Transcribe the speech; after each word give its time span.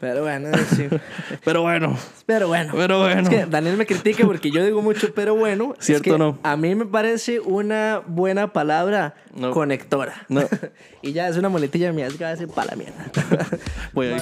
Pero 0.00 0.22
bueno, 0.22 0.48
sí. 0.74 0.88
Pero 1.44 1.62
bueno, 1.62 1.96
Pero 2.26 2.48
bueno. 2.48 2.72
pero 2.74 3.00
bueno. 3.00 3.20
Es 3.22 3.28
que 3.28 3.44
Daniel 3.46 3.76
me 3.76 3.84
critica 3.86 4.24
porque 4.24 4.50
yo 4.50 4.64
digo 4.64 4.80
mucho, 4.82 5.12
pero 5.14 5.34
bueno. 5.34 5.74
es 5.78 5.84
¿Cierto 5.86 6.02
que 6.04 6.12
o 6.12 6.18
no? 6.18 6.38
A 6.42 6.56
mí 6.56 6.74
me 6.74 6.86
parece 6.86 7.38
una 7.40 8.00
buena 8.06 8.52
palabra 8.52 9.14
No. 9.34 9.50
conectora. 9.50 10.24
No. 10.28 10.42
y 11.02 11.12
ya 11.12 11.28
es 11.28 11.36
una 11.36 11.48
muletilla 11.50 11.92
mía, 11.92 12.06
es 12.06 12.14
que 12.14 12.24
va 12.24 12.30
a 12.30 12.32
decir 12.34 12.48
para 12.48 12.70
la 12.70 12.76
mierda. 12.76 13.04
Voy 13.92 14.06
ahí. 14.08 14.20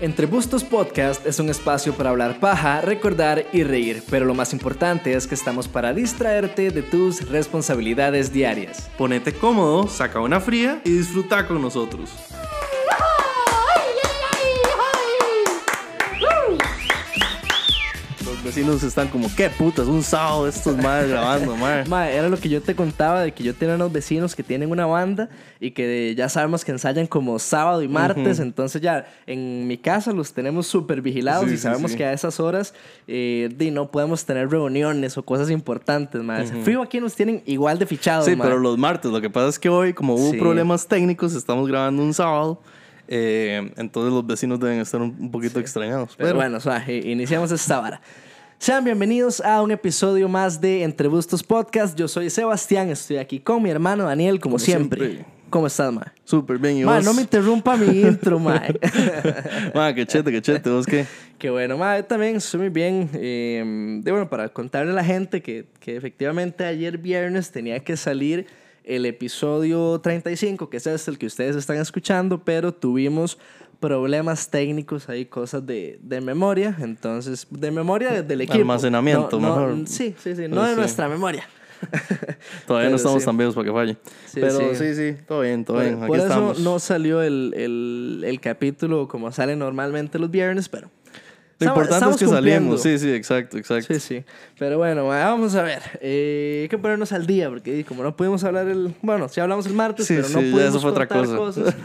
Entre 0.00 0.26
Bustos 0.26 0.64
Podcast 0.64 1.24
es 1.24 1.38
un 1.38 1.48
espacio 1.48 1.94
para 1.94 2.10
hablar 2.10 2.40
paja, 2.40 2.80
recordar 2.80 3.44
y 3.52 3.62
reír, 3.62 4.02
pero 4.10 4.26
lo 4.26 4.34
más 4.34 4.52
importante 4.52 5.14
es 5.14 5.26
que 5.28 5.36
estamos 5.36 5.68
para 5.68 5.94
distraerte 5.94 6.70
de 6.70 6.82
tus 6.82 7.28
responsabilidades 7.30 8.32
diarias. 8.32 8.90
Ponete 8.98 9.32
cómodo, 9.32 9.86
saca 9.86 10.20
una 10.20 10.40
fría 10.40 10.80
y 10.84 10.90
disfruta 10.90 11.46
con 11.46 11.62
nosotros. 11.62 12.10
Vecinos 18.44 18.82
están 18.82 19.08
como, 19.08 19.28
¿qué 19.34 19.48
putas? 19.50 19.86
Un 19.86 20.02
sábado 20.02 20.46
estos 20.46 20.76
madres 20.76 21.10
grabando, 21.10 21.56
madre. 21.56 21.88
Mae, 21.88 22.14
era 22.14 22.28
lo 22.28 22.36
que 22.38 22.48
yo 22.48 22.60
te 22.62 22.74
contaba 22.76 23.22
de 23.22 23.32
que 23.32 23.42
yo 23.42 23.54
tenía 23.54 23.74
unos 23.74 23.90
vecinos 23.92 24.34
que 24.36 24.42
tienen 24.42 24.70
una 24.70 24.86
banda 24.86 25.28
y 25.60 25.70
que 25.70 26.14
ya 26.16 26.28
sabemos 26.28 26.64
que 26.64 26.72
ensayan 26.72 27.06
como 27.06 27.38
sábado 27.38 27.82
y 27.82 27.88
martes, 27.88 28.38
entonces 28.38 28.80
ya 28.82 29.06
en 29.26 29.66
mi 29.66 29.78
casa 29.78 30.12
los 30.12 30.32
tenemos 30.32 30.66
súper 30.66 31.00
vigilados 31.02 31.46
Sí, 31.48 31.54
y 31.54 31.56
sí, 31.56 31.62
sabemos 31.62 31.92
sí. 31.92 31.96
que 31.96 32.04
a 32.04 32.12
esas 32.12 32.38
horas 32.38 32.74
eh, 33.08 33.48
no 33.72 33.90
podemos 33.90 34.24
tener 34.24 34.50
reuniones 34.50 35.16
o 35.16 35.22
cosas 35.24 35.50
importantes, 35.50 36.22
mae. 36.22 36.44
Fijo 36.64 36.82
aquí 36.82 37.00
nos 37.00 37.14
tienen 37.14 37.42
igual 37.46 37.78
de 37.78 37.86
fichados, 37.86 38.26
Sí, 38.26 38.36
mae. 38.36 38.46
pero 38.46 38.60
los 38.60 38.76
martes, 38.76 39.10
lo 39.10 39.20
que 39.20 39.30
pasa 39.30 39.48
es 39.48 39.58
que 39.58 39.68
hoy, 39.68 39.94
como 39.94 40.14
hubo 40.14 40.32
Sí. 40.32 40.38
problemas 40.38 40.86
técnicos, 40.86 41.34
estamos 41.34 41.66
grabando 41.66 42.02
un 42.02 42.12
sábado. 42.14 42.60
eh, 43.06 43.70
entonces 43.76 44.12
los 44.14 44.26
vecinos 44.26 44.58
deben 44.58 44.80
estar 44.80 45.00
un, 45.02 45.30
poquito 45.30 45.60
extrañados. 45.60 46.14
Pero 46.16 46.28
Pero, 46.28 46.36
bueno, 46.36 46.58
suave, 46.58 46.96
iniciamos 47.04 47.50
esta 47.52 47.78
vara. 47.80 48.00
Sean 48.64 48.82
bienvenidos 48.82 49.42
a 49.42 49.60
un 49.60 49.72
episodio 49.72 50.26
más 50.26 50.58
de 50.58 50.84
Entre 50.84 51.06
Bustos 51.06 51.42
Podcast. 51.42 51.98
Yo 51.98 52.08
soy 52.08 52.30
Sebastián, 52.30 52.88
estoy 52.88 53.18
aquí 53.18 53.38
con 53.38 53.62
mi 53.62 53.68
hermano 53.68 54.04
Daniel, 54.04 54.40
como, 54.40 54.54
Como 54.54 54.58
siempre. 54.58 55.00
siempre. 55.06 55.26
¿Cómo 55.50 55.66
estás, 55.66 55.92
mae? 55.92 56.06
súper 56.24 56.56
bien. 56.56 56.78
¿Y 56.78 56.84
vos? 56.84 57.04
no 57.04 57.12
me 57.12 57.20
interrumpa 57.20 57.76
mi 57.76 58.00
intro, 58.00 58.38
mae. 58.38 58.80
Ma, 59.74 59.94
qué 59.94 60.06
chete, 60.06 60.32
qué 60.32 60.40
chete. 60.40 60.70
¿Vos 60.70 60.86
qué? 60.86 61.04
Qué 61.38 61.50
bueno, 61.50 61.76
mae, 61.76 61.98
yo 62.00 62.04
también 62.06 62.36
estoy 62.36 62.60
muy 62.60 62.68
bien. 62.70 63.10
eh, 63.12 64.00
de 64.02 64.10
bueno, 64.10 64.30
para 64.30 64.48
contarle 64.48 64.92
a 64.92 64.94
la 64.94 65.04
gente 65.04 65.42
que, 65.42 65.66
que 65.78 65.96
efectivamente 65.96 66.64
ayer 66.64 66.96
viernes 66.96 67.50
tenía 67.50 67.80
que 67.80 67.98
salir 67.98 68.46
el 68.82 69.04
episodio 69.04 70.00
35, 70.00 70.70
que 70.70 70.78
es 70.78 71.08
el 71.08 71.18
que 71.18 71.26
ustedes 71.26 71.54
están 71.56 71.76
escuchando, 71.76 72.42
pero 72.44 72.72
tuvimos 72.72 73.38
problemas 73.80 74.48
técnicos 74.50 75.08
ahí, 75.08 75.26
cosas 75.26 75.66
de, 75.66 75.98
de 76.02 76.20
memoria, 76.20 76.76
entonces, 76.80 77.46
de 77.50 77.70
memoria 77.70 78.22
del 78.22 78.40
equipo. 78.42 78.58
Almacenamiento, 78.58 79.40
No, 79.40 79.48
no, 79.48 79.66
mejor. 79.68 79.88
Sí, 79.88 80.14
sí, 80.22 80.34
sí, 80.36 80.48
no 80.48 80.56
Pues 80.56 80.68
de 80.68 80.74
sí. 80.74 80.80
nuestra 80.80 81.08
memoria. 81.08 81.48
Todavía 82.66 82.86
Pero 82.86 82.90
no 82.90 82.96
estamos 82.96 83.22
sí. 83.22 83.26
tan 83.26 83.36
viejos 83.36 83.54
para 83.54 83.66
que 83.66 83.72
falle. 83.72 83.96
Sí, 84.26 84.40
Pero 84.40 84.58
sí. 84.58 84.64
sí. 84.74 84.94
sí, 84.94 85.16
todo 85.26 85.40
bien, 85.42 85.64
todo 85.64 85.80
bien. 85.80 85.98
Aquí 85.98 86.06
por 86.06 86.16
eso 86.16 86.26
estamos. 86.28 86.58
no 86.60 86.78
salió 86.78 87.20
el, 87.22 87.52
el, 87.56 88.22
el 88.26 88.40
capítulo 88.40 89.06
como 89.08 89.30
sale 89.32 89.54
normalmente 89.56 90.18
los 90.18 90.30
viernes, 90.30 90.68
pero... 90.68 90.88
Lo 91.60 91.66
estamos- 91.68 91.84
importante 91.84 92.10
es 92.16 92.20
que 92.20 92.26
salimos. 92.26 92.82
Sí, 92.82 92.98
sí, 92.98 93.10
exacto, 93.12 93.56
exacto. 93.58 93.94
Sí, 93.94 94.00
sí. 94.00 94.24
Pero 94.58 94.78
bueno, 94.78 95.06
vamos 95.06 95.54
a 95.54 95.62
ver. 95.62 95.82
Eh, 96.00 96.60
hay 96.62 96.68
que 96.68 96.78
ponernos 96.78 97.12
al 97.12 97.26
día 97.26 97.48
porque 97.48 97.84
como 97.84 98.02
no 98.02 98.16
pudimos 98.16 98.42
hablar 98.44 98.66
el... 98.68 98.94
Bueno, 99.02 99.28
sí 99.28 99.40
hablamos 99.40 99.64
el 99.66 99.74
martes, 99.74 100.06
Sí, 100.06 100.14
pero 100.16 100.28
no 100.30 100.40
sí, 100.40 100.46
ya 100.46 100.52
pudimos 100.52 100.70
eso 100.70 100.80
fue 100.80 100.90
otra 100.90 101.06
cosa. 101.06 101.36
cosas. 101.36 101.74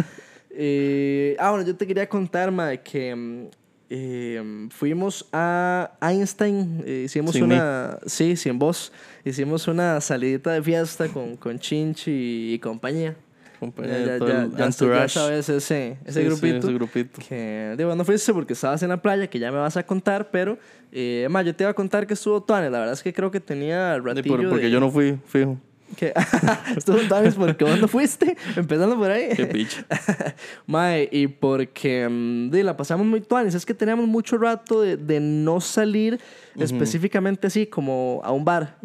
Eh, 0.62 1.38
ah, 1.40 1.52
bueno, 1.52 1.66
yo 1.66 1.74
te 1.74 1.88
quería 1.88 2.08
contar, 2.10 2.52
ma, 2.52 2.76
que 2.76 3.16
mm, 3.16 3.46
eh, 3.90 4.68
fuimos 4.72 5.26
a 5.32 5.92
Einstein, 6.02 6.84
eh, 6.86 7.04
hicimos 7.06 7.32
Sin 7.36 7.46
una... 7.46 7.98
Sí, 8.06 8.36
sin 8.36 8.60
vos. 8.60 8.92
Hicimos 9.24 9.70
una 9.70 10.02
salidita 10.02 10.52
de 10.52 10.62
fiesta 10.62 11.08
con, 11.08 11.38
con 11.38 11.58
Chinchi 11.60 12.54
y 12.54 12.60
compañía. 12.60 13.16
Compañía, 13.58 14.00
Ya, 14.00 14.18
ya, 14.18 14.48
ya, 14.58 14.70
ya, 14.70 15.08
sabes 15.08 15.48
ese, 15.50 15.98
ese 16.06 16.12
Sí, 16.12 16.20
sí, 16.20 16.24
grupito. 16.26 16.68
ese 16.68 16.74
grupito. 16.74 17.22
Que, 17.28 17.76
digo, 17.78 17.96
no 17.96 18.04
fuiste 18.04 18.34
porque 18.34 18.52
estabas 18.52 18.84
en 18.84 18.90
la 18.90 19.02
playa, 19.02 19.28
que 19.30 19.40
ya 19.40 19.52
me 19.54 19.58
vas 19.60 19.78
a 19.78 19.86
contar, 19.86 20.30
pero, 20.30 20.58
eh, 20.92 21.26
ma, 21.30 21.42
yo 21.42 21.56
te 21.56 21.64
iba 21.64 21.72
a 21.72 21.74
contar 21.74 22.06
que 22.06 22.16
estuvo 22.16 22.42
Tuanes. 22.44 22.70
La 22.72 22.80
verdad 22.80 22.94
es 22.96 23.04
que 23.04 23.14
creo 23.14 23.32
que 23.32 23.40
tenía 23.40 23.96
Sí, 23.96 24.02
ratillo 24.02 24.38
pero 24.38 24.50
porque 24.50 24.66
de- 24.66 24.72
yo 24.72 24.80
no 24.82 24.92
fui, 24.92 25.18
fijo. 25.26 25.58
Que, 25.96 26.14
estuvo 26.78 26.98
Tuanes 27.08 27.36
porque 27.36 27.64
vos 27.66 27.80
no 27.80 27.88
fuiste, 27.88 28.38
empezando 28.56 28.98
por 28.98 29.12
ahí. 29.12 29.30
Qué 29.36 29.46
picha. 29.48 29.86
Mae, 30.68 31.10
y 31.12 31.28
porque 31.28 32.08
mm, 32.10 32.52
la 32.64 32.78
pasamos 32.78 33.06
muy 33.06 33.22
tuanis. 33.22 33.56
Es 33.56 33.66
que 33.66 33.74
teníamos 33.74 34.08
mucho 34.08 34.38
rato 34.38 34.82
de, 34.82 34.98
de 34.98 35.20
no 35.20 35.60
salir 35.62 36.20
específicamente 36.58 37.48
así 37.48 37.66
como 37.68 38.22
a 38.24 38.32
un 38.32 38.44
bar. 38.46 38.78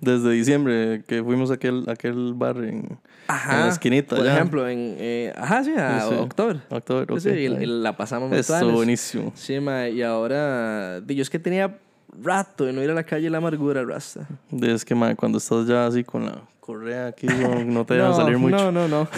Desde 0.00 0.30
diciembre 0.32 1.02
que 1.06 1.22
fuimos 1.22 1.50
a 1.50 1.54
aquel, 1.54 1.84
aquel 1.88 2.32
bar 2.34 2.56
en, 2.58 2.64
en 2.66 2.98
la 3.28 3.68
esquinita. 3.68 4.16
Por 4.16 4.24
allá. 4.24 4.34
ejemplo, 4.36 4.68
en... 4.68 4.96
eh, 4.98 5.32
ajá, 5.36 5.62
sí, 5.64 5.72
a 5.76 6.00
Sí, 6.00 6.08
sí. 6.10 6.14
octubre. 6.14 6.60
Octubre, 6.70 7.20
Sí, 7.20 7.28
ok. 7.28 7.34
y, 7.60 7.62
y 7.64 7.66
la 7.66 7.96
pasamos 7.96 8.30
muy 8.30 8.42
tuanis. 8.42 8.72
buenísimo. 8.72 9.32
Sí, 9.34 9.60
ma, 9.60 9.88
y 9.88 10.02
ahora, 10.02 11.00
yo 11.06 11.22
es 11.22 11.30
que 11.30 11.38
tenía 11.38 11.78
rato 12.22 12.64
de 12.64 12.72
no 12.72 12.82
ir 12.82 12.90
a 12.90 12.94
la 12.94 13.04
calle 13.04 13.28
La 13.30 13.38
Amargura, 13.38 13.84
Rasta. 13.84 14.26
Es 14.60 14.84
que, 14.84 14.94
ma, 14.94 15.14
cuando 15.14 15.38
estás 15.38 15.66
ya 15.66 15.86
así 15.86 16.04
con 16.04 16.26
la 16.26 16.40
correa 16.60 17.06
aquí, 17.06 17.26
no, 17.26 17.64
no 17.64 17.84
te 17.86 17.94
dejan 17.94 18.14
salir 18.14 18.36
mucho. 18.38 18.56
No, 18.70 18.72
no, 18.72 18.88
no. 18.88 19.08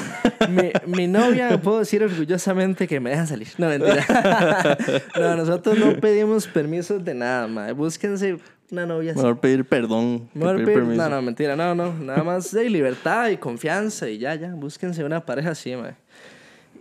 mi, 0.51 0.71
mi 0.87 1.07
novia, 1.09 1.61
puedo 1.63 1.81
decir 1.81 2.03
orgullosamente 2.03 2.87
que 2.87 3.01
me 3.01 3.11
deja 3.11 3.27
salir. 3.27 3.49
No, 3.59 3.69
mentira. 3.69 4.07
no, 5.19 5.37
nosotros 5.37 5.79
no 5.79 5.95
pedimos 6.01 6.47
permisos 6.47 7.05
de 7.05 7.15
nada, 7.15 7.47
ma. 7.49 7.73
Búsquense 7.73 8.39
una 8.71 8.87
novia 8.87 9.13
así. 9.13 9.19
Mejor 9.21 9.41
pedir 9.41 9.65
perdón. 9.65 10.29
Mejor 10.33 10.57
pedir 10.57 10.67
pedir- 10.67 10.79
permiso. 10.79 11.03
no, 11.03 11.09
no, 11.09 11.23
mentira, 11.23 11.57
no, 11.57 11.75
no. 11.75 11.93
Nada 11.95 12.23
más 12.23 12.53
de 12.53 12.71
libertad 12.71 13.29
y 13.31 13.37
confianza 13.37 14.09
y 14.09 14.19
ya, 14.19 14.35
ya. 14.37 14.55
Búsquense 14.55 15.03
una 15.03 15.19
pareja 15.25 15.51
así, 15.51 15.75
ma. 15.75 15.95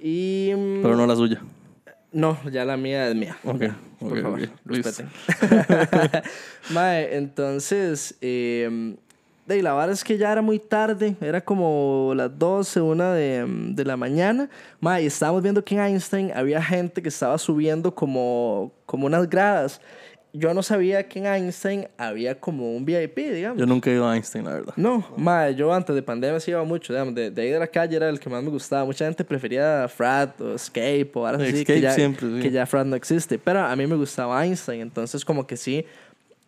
Y. 0.02 0.52
mm, 0.56 0.82
Pero 0.84 0.96
no 0.96 1.08
la 1.08 1.16
suya. 1.16 1.42
No, 2.12 2.38
ya 2.52 2.66
la 2.66 2.76
mía 2.78 3.08
es 3.10 3.16
mía. 3.16 3.38
Ok, 3.44 3.62
Ya, 3.62 3.78
por 4.00 4.14
ok, 4.14 4.22
favor, 4.24 4.40
ok, 4.42 4.50
listo. 4.66 5.04
respeten. 5.04 5.10
Mae, 6.72 7.16
entonces, 7.18 8.16
eh, 8.22 8.96
de 9.46 9.62
la 9.64 9.74
verdad 9.74 9.92
es 9.92 10.04
que 10.04 10.18
ya 10.18 10.32
era 10.32 10.42
muy 10.42 10.60
tarde, 10.60 11.16
era 11.22 11.42
como 11.42 12.14
las 12.16 12.38
12, 12.38 12.82
una 12.82 13.14
de, 13.14 13.46
de 13.48 13.86
la 13.86 13.98
mañana. 13.98 14.50
Mae, 14.80 15.06
estábamos 15.06 15.44
viendo 15.44 15.64
que 15.64 15.76
en 15.76 15.82
Einstein 15.82 16.32
había 16.36 16.62
gente 16.64 17.02
que 17.02 17.10
estaba 17.10 17.38
subiendo 17.38 17.94
como, 17.94 18.72
como 18.86 19.06
unas 19.08 19.30
gradas. 19.30 19.80
Yo 20.32 20.54
no 20.54 20.62
sabía 20.62 21.08
que 21.08 21.20
en 21.20 21.26
Einstein 21.26 21.88
había 21.98 22.40
como 22.40 22.76
un 22.76 22.86
VIP, 22.86 23.18
digamos. 23.18 23.58
Yo 23.58 23.66
nunca 23.66 23.90
he 23.90 23.94
ido 23.94 24.08
a 24.08 24.16
Einstein, 24.16 24.46
la 24.46 24.54
verdad. 24.54 24.74
No, 24.76 25.04
mae, 25.18 25.56
yo 25.56 25.74
antes 25.74 25.96
de 25.96 26.04
pandemia 26.04 26.40
sí 26.40 26.52
iba 26.52 26.64
mucho, 26.64 26.94
digamos, 26.94 27.16
de, 27.16 27.32
de 27.32 27.42
ahí 27.42 27.50
de 27.50 27.58
la 27.58 27.66
calle 27.66 27.96
era 27.96 28.10
el 28.10 28.20
que 28.20 28.30
más 28.30 28.44
me 28.44 28.52
gustaba. 28.52 28.86
Mucha 28.86 29.06
gente 29.06 29.24
prefería 29.24 29.88
Frat 29.88 30.40
o 30.40 30.54
Escape 30.54 31.10
o 31.16 31.26
ahora 31.26 31.44
sí, 31.44 31.66
que 31.66 31.82
ya, 31.82 31.94
siempre, 31.94 32.28
sí. 32.28 32.42
que 32.42 32.52
ya 32.52 32.68
Frat 32.68 32.86
no 32.86 32.96
existe. 32.96 33.40
Pero 33.40 33.62
a 33.62 33.76
mí 33.76 33.88
me 33.88 33.96
gustaba 33.96 34.46
Einstein, 34.46 34.82
entonces 34.82 35.26
como 35.26 35.48
que 35.48 35.58
sí 35.58 35.86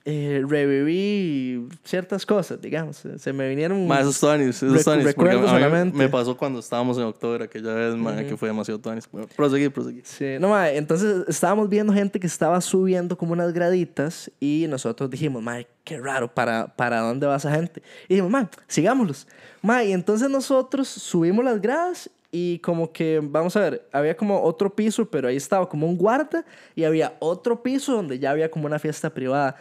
eh, 0.03 0.43
reviví 0.47 1.67
ciertas 1.83 2.25
cosas, 2.25 2.59
digamos. 2.59 3.03
Se 3.17 3.33
me 3.33 3.47
vinieron... 3.47 3.87
Ma, 3.87 3.99
esos 3.99 4.19
tuanis, 4.19 4.63
esos 4.63 4.83
tuanis. 4.83 5.13
Porque 5.13 5.29
a 5.29 5.33
recuerdos 5.33 5.51
mí 5.51 5.57
a 5.57 5.59
la 5.59 5.69
mente. 5.69 5.97
me 5.97 6.09
pasó 6.09 6.35
cuando 6.35 6.59
estábamos 6.59 6.97
en 6.97 7.03
octubre, 7.03 7.43
aquella 7.43 7.73
vez, 7.73 7.95
ma, 7.95 8.17
que 8.23 8.35
fue 8.35 8.49
demasiado 8.49 8.79
tuanis. 8.79 9.07
Bueno, 9.11 9.27
proseguí, 9.35 9.69
proseguí. 9.69 10.01
Sí, 10.03 10.37
no, 10.39 10.49
mae, 10.49 10.77
entonces 10.77 11.25
estábamos 11.27 11.69
viendo 11.69 11.93
gente 11.93 12.19
que 12.19 12.27
estaba 12.27 12.59
subiendo 12.61 13.15
como 13.17 13.33
unas 13.33 13.53
graditas 13.53 14.31
y 14.39 14.65
nosotros 14.69 15.09
dijimos, 15.09 15.43
mae, 15.43 15.67
qué 15.83 15.99
raro, 15.99 16.33
¿para, 16.33 16.75
para 16.75 17.01
dónde 17.01 17.27
va 17.27 17.35
esa 17.35 17.51
gente? 17.51 17.83
Y 18.05 18.15
dijimos, 18.15 18.31
mae, 18.31 18.47
sigámoslos. 18.67 19.27
Mae, 19.61 19.89
y 19.89 19.91
entonces 19.93 20.29
nosotros 20.29 20.87
subimos 20.87 21.45
las 21.45 21.61
gradas 21.61 22.09
y 22.31 22.59
como 22.59 22.93
que, 22.93 23.19
vamos 23.21 23.55
a 23.57 23.59
ver, 23.59 23.87
había 23.91 24.15
como 24.15 24.41
otro 24.41 24.73
piso, 24.73 25.05
pero 25.05 25.27
ahí 25.27 25.35
estaba 25.35 25.67
como 25.67 25.85
un 25.85 25.97
guarda 25.97 26.45
y 26.75 26.85
había 26.85 27.17
otro 27.19 27.61
piso 27.61 27.93
donde 27.93 28.19
ya 28.19 28.31
había 28.31 28.49
como 28.49 28.65
una 28.65 28.79
fiesta 28.79 29.09
privada. 29.09 29.57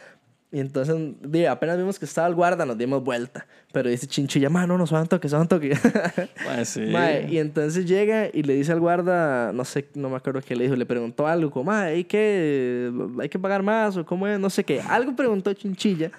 Y 0.53 0.59
entonces, 0.59 0.97
di, 1.23 1.45
apenas 1.47 1.77
vimos 1.79 1.97
que 1.99 2.05
estaba 2.05 2.27
el 2.27 2.35
guarda, 2.35 2.67
nos 2.67 2.77
dimos 2.77 3.05
vuelta. 3.05 3.47
Pero 3.73 3.89
dice 3.89 4.09
Chinchilla, 4.09 4.51
ma, 4.51 4.67
no, 4.67 4.77
no, 4.77 4.85
suban 4.85 5.07
toque, 5.07 5.29
suban 5.29 5.47
toque. 5.47 5.79
Ma, 6.45 6.65
sí. 6.65 6.81
Mae, 6.91 7.29
y 7.31 7.39
entonces 7.39 7.87
llega 7.87 8.27
y 8.33 8.43
le 8.43 8.55
dice 8.55 8.73
al 8.73 8.81
guarda, 8.81 9.53
no 9.53 9.65
sé, 9.65 9.87
no 9.95 10.11
me 10.11 10.17
acuerdo 10.17 10.41
qué 10.41 10.57
le 10.57 10.65
dijo, 10.65 10.75
le 10.75 10.87
preguntó 10.87 11.29
algo, 11.29 11.53
como, 11.53 11.71
"Mae, 11.71 11.95
¿hay 11.95 12.05
que, 12.05 12.91
hay 13.21 13.29
que 13.29 13.39
pagar 13.39 13.63
más 13.63 13.97
o 13.97 14.05
cómo 14.05 14.27
es? 14.27 14.41
No 14.41 14.51
sé 14.51 14.65
qué. 14.65 14.81
Algo 14.81 15.15
preguntó 15.15 15.53
Chinchilla, 15.55 16.11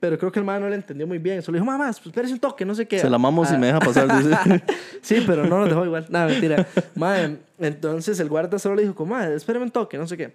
pero 0.00 0.18
creo 0.18 0.32
que 0.32 0.40
el 0.40 0.44
mae 0.44 0.58
no 0.58 0.68
le 0.68 0.74
entendió 0.74 1.06
muy 1.06 1.18
bien. 1.18 1.40
Solo 1.42 1.54
dijo, 1.56 1.64
mamá, 1.64 1.86
pues 1.92 2.06
espérese 2.06 2.34
un 2.34 2.40
toque, 2.40 2.64
no 2.64 2.74
sé 2.74 2.86
qué. 2.88 2.98
Se 2.98 3.08
la 3.08 3.18
mamos 3.18 3.52
y 3.52 3.54
Ah, 3.54 3.58
me 3.58 3.66
deja 3.68 3.78
pasar. 3.78 4.08
dice. 4.18 4.62
sí, 5.00 5.22
pero 5.24 5.46
no 5.46 5.60
nos 5.60 5.68
dejó 5.68 5.84
igual. 5.84 6.06
Nada, 6.10 6.26
mentira. 6.26 6.66
Mae, 6.96 7.36
entonces 7.60 8.18
el 8.18 8.28
guarda 8.28 8.58
solo 8.58 8.74
le 8.74 8.82
dijo, 8.82 8.96
como, 8.96 9.14
"Mae, 9.14 9.32
espérame 9.32 9.62
un 9.62 9.70
toque, 9.70 9.96
no 9.96 10.08
sé 10.08 10.16
qué. 10.16 10.32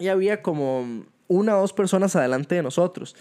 Y 0.00 0.08
había 0.08 0.42
como 0.42 1.04
una 1.28 1.56
o 1.56 1.60
dos 1.60 1.72
personas 1.72 2.14
adelante 2.16 2.54
de 2.54 2.62
nosotros. 2.62 3.16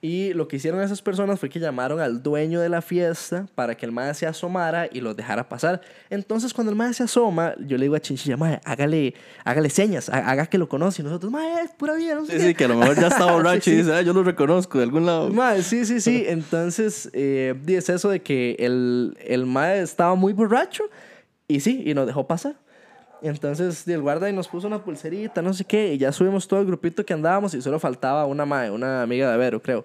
Y 0.00 0.32
lo 0.32 0.46
que 0.46 0.54
hicieron 0.58 0.80
esas 0.80 1.02
personas 1.02 1.40
fue 1.40 1.48
que 1.48 1.58
llamaron 1.58 1.98
al 1.98 2.22
dueño 2.22 2.60
de 2.60 2.68
la 2.68 2.82
fiesta 2.82 3.48
para 3.56 3.76
que 3.76 3.84
el 3.84 3.90
mae 3.90 4.14
se 4.14 4.28
asomara 4.28 4.86
y 4.92 5.00
los 5.00 5.16
dejara 5.16 5.48
pasar. 5.48 5.80
Entonces, 6.08 6.54
cuando 6.54 6.70
el 6.70 6.76
mae 6.76 6.94
se 6.94 7.02
asoma, 7.02 7.56
yo 7.66 7.76
le 7.76 7.86
digo 7.86 7.96
a 7.96 8.00
Chinchilla, 8.00 8.36
mae, 8.36 8.60
hágale, 8.64 9.14
hágale 9.44 9.70
señas, 9.70 10.08
ha- 10.08 10.18
haga 10.30 10.46
que 10.46 10.56
lo 10.56 10.68
conoce. 10.68 11.02
Y 11.02 11.04
nosotros, 11.04 11.32
mae, 11.32 11.64
es 11.64 11.72
pura 11.72 11.94
vida, 11.94 12.14
no 12.14 12.26
sé 12.26 12.30
Sí, 12.34 12.38
qué". 12.38 12.44
sí, 12.46 12.54
que 12.54 12.64
a 12.66 12.68
lo 12.68 12.76
mejor 12.76 12.94
ya 12.94 13.08
está 13.08 13.24
borracho 13.32 13.62
Sí, 13.64 13.72
y 13.72 13.76
dice, 13.78 13.92
ah, 13.92 14.02
yo 14.02 14.12
lo 14.12 14.22
reconozco 14.22 14.78
de 14.78 14.84
algún 14.84 15.04
lado. 15.04 15.30
Mae, 15.30 15.64
sí, 15.64 15.84
sí, 15.84 16.00
sí. 16.00 16.24
Entonces, 16.28 17.10
eh, 17.12 17.56
es 17.66 17.88
eso 17.88 18.08
de 18.08 18.22
que 18.22 18.54
el, 18.60 19.18
el 19.26 19.46
mae 19.46 19.80
estaba 19.80 20.14
muy 20.14 20.32
borracho 20.32 20.84
y 21.48 21.58
sí, 21.58 21.82
y 21.84 21.94
nos 21.94 22.06
dejó 22.06 22.24
pasar. 22.24 22.54
Entonces, 23.22 23.86
el 23.88 24.00
guarda 24.00 24.28
y 24.30 24.32
nos 24.32 24.48
puso 24.48 24.66
una 24.66 24.82
pulserita, 24.82 25.42
no 25.42 25.52
sé 25.52 25.64
qué, 25.64 25.94
y 25.94 25.98
ya 25.98 26.12
subimos 26.12 26.46
todo 26.46 26.60
el 26.60 26.66
grupito 26.66 27.04
que 27.04 27.12
andábamos 27.12 27.54
y 27.54 27.62
solo 27.62 27.78
faltaba 27.78 28.26
una 28.26 28.46
mae, 28.46 28.70
una 28.70 29.02
amiga 29.02 29.30
de 29.30 29.36
Vero, 29.36 29.60
creo. 29.62 29.84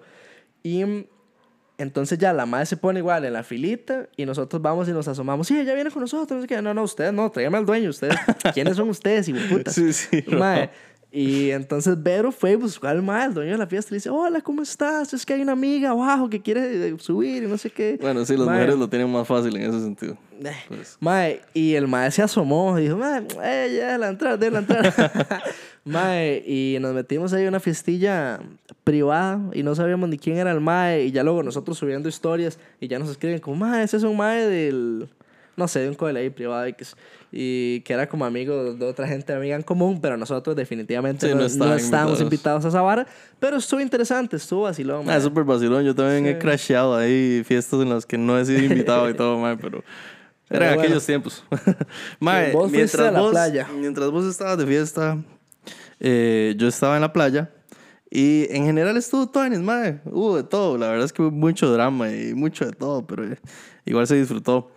Y 0.62 0.82
entonces 1.76 2.18
ya 2.18 2.32
la 2.32 2.46
madre 2.46 2.66
se 2.66 2.76
pone 2.76 3.00
igual 3.00 3.24
en 3.24 3.32
la 3.32 3.42
filita 3.42 4.08
y 4.16 4.24
nosotros 4.24 4.62
vamos 4.62 4.88
y 4.88 4.92
nos 4.92 5.08
asomamos. 5.08 5.48
Sí, 5.48 5.58
ella 5.58 5.74
viene 5.74 5.90
con 5.90 6.00
nosotros. 6.02 6.46
no. 6.62 6.74
No, 6.74 6.82
ustedes 6.82 7.12
no, 7.12 7.30
tráigame 7.30 7.58
al 7.58 7.66
dueño. 7.66 7.90
Ustedes, 7.90 8.16
¿quiénes 8.52 8.76
son 8.76 8.88
ustedes? 8.88 9.28
Y 9.28 9.32
puta. 9.32 9.70
Sí, 9.70 9.92
sí, 9.92 10.24
no. 10.28 10.38
Y 11.16 11.52
entonces 11.52 12.02
Vero 12.02 12.32
fue 12.32 12.52
y 12.52 12.54
buscó 12.56 12.88
al 12.88 13.00
mae, 13.00 13.26
el 13.26 13.34
dueño 13.34 13.52
de 13.52 13.58
la 13.58 13.68
fiesta, 13.68 13.90
y 13.90 13.92
le 13.92 13.96
dice, 13.98 14.10
hola, 14.10 14.40
¿cómo 14.40 14.62
estás? 14.62 15.14
Es 15.14 15.24
que 15.24 15.34
hay 15.34 15.42
una 15.42 15.52
amiga 15.52 15.90
abajo 15.90 16.28
que 16.28 16.42
quiere 16.42 16.88
eh, 16.88 16.96
subir 16.98 17.44
y 17.44 17.46
no 17.46 17.56
sé 17.56 17.70
qué. 17.70 17.96
Bueno, 18.00 18.24
sí, 18.26 18.36
las 18.36 18.46
Mae, 18.46 18.56
mujeres 18.56 18.76
lo 18.76 18.88
tienen 18.88 19.12
más 19.12 19.24
fácil 19.28 19.54
en 19.54 19.62
ese 19.62 19.80
sentido. 19.80 20.16
eh, 20.42 20.52
Pues. 20.66 20.96
Mae, 20.98 21.40
y 21.54 21.74
el 21.74 21.86
mae 21.86 22.10
se 22.10 22.20
asomó 22.22 22.76
y 22.80 22.82
dijo, 22.82 22.96
mae, 22.96 23.22
eh, 23.44 23.76
ya, 23.78 23.96
la 23.96 24.08
entrada, 24.08 24.36
de 24.36 24.50
la 24.50 24.58
entrada. 24.58 24.92
mae, 25.84 26.42
y 26.46 26.78
nos 26.80 26.92
metimos 26.94 27.32
ahí 27.32 27.44
a 27.44 27.48
una 27.48 27.60
fiestilla 27.60 28.40
privada 28.82 29.40
y 29.52 29.62
no 29.62 29.74
sabíamos 29.76 30.08
ni 30.08 30.18
quién 30.18 30.36
era 30.38 30.50
el 30.50 30.60
mae. 30.60 31.04
Y 31.04 31.12
ya 31.12 31.22
luego 31.22 31.44
nosotros 31.44 31.78
subiendo 31.78 32.08
historias 32.08 32.58
y 32.80 32.88
ya 32.88 32.98
nos 32.98 33.08
escriben 33.08 33.38
como, 33.38 33.56
mae, 33.56 33.84
ese 33.84 33.98
es 33.98 34.02
un 34.02 34.16
mae 34.16 34.48
del, 34.48 35.08
no 35.56 35.68
sé, 35.68 35.78
de 35.80 35.88
un 35.90 35.94
colegio 35.94 36.34
privado 36.34 36.64
X", 36.66 36.96
y 37.36 37.80
que 37.80 37.92
era 37.94 38.08
como 38.08 38.24
amigo 38.24 38.74
de 38.74 38.84
otra 38.86 39.08
gente 39.08 39.32
amiga 39.32 39.56
en 39.56 39.62
común, 39.62 40.00
pero 40.00 40.16
nosotros 40.16 40.54
definitivamente 40.54 41.26
Sí, 41.26 41.34
no, 41.34 41.40
no 41.40 41.46
estábamos 41.46 41.80
invitados. 41.80 42.20
invitados 42.20 42.64
a 42.64 42.68
esa 42.68 42.80
vara. 42.80 43.06
Pero 43.40 43.56
estuvo 43.56 43.80
interesante, 43.80 44.36
estuvo 44.36 44.62
vacilón. 44.62 45.10
Ah, 45.10 45.20
súper 45.20 45.42
vacilón. 45.42 45.84
Yo 45.84 45.96
también 45.96 46.26
he 46.26 46.34
Sí. 46.34 46.38
crasheado 46.38 46.94
ahí 46.96 47.42
fiestas 47.44 47.80
en 47.80 47.88
las 47.90 48.06
que 48.06 48.16
no 48.18 48.38
he 48.38 48.44
sido 48.44 48.62
invitado 48.62 49.10
y 49.10 49.14
todo, 49.14 49.36
mae, 49.38 49.56
pero... 49.56 49.82
Pero 50.46 50.62
Eran 50.64 50.74
bueno. 50.76 50.82
aquellos 50.82 51.04
tiempos. 51.06 51.44
mae, 52.20 52.52
vos 52.52 52.70
mientras 52.70 53.08
a 53.08 53.10
la 53.10 53.18
vos, 53.20 53.32
playa. 53.32 53.66
Mientras 53.80 54.10
vos 54.12 54.26
estabas 54.26 54.56
de 54.58 54.66
fiesta, 54.66 55.18
eh, 55.98 56.54
yo 56.56 56.68
estaba 56.68 56.94
en 56.94 57.00
la 57.00 57.12
playa. 57.12 57.50
Y 58.10 58.46
en 58.50 58.64
general 58.66 58.96
estuvo 58.96 59.26
todo 59.28 59.44
en 59.44 59.64
mae. 59.64 60.00
Hubo 60.04 60.36
de 60.36 60.44
todo. 60.44 60.78
La 60.78 60.86
verdad 60.88 61.06
es 61.06 61.12
que 61.12 61.22
hubo 61.22 61.30
mucho 61.32 61.72
drama 61.72 62.12
y 62.12 62.32
mucho 62.34 62.64
de 62.64 62.72
todo, 62.72 63.04
pero 63.04 63.24
eh, 63.24 63.38
igual 63.86 64.06
se 64.06 64.14
disfrutó. 64.14 64.70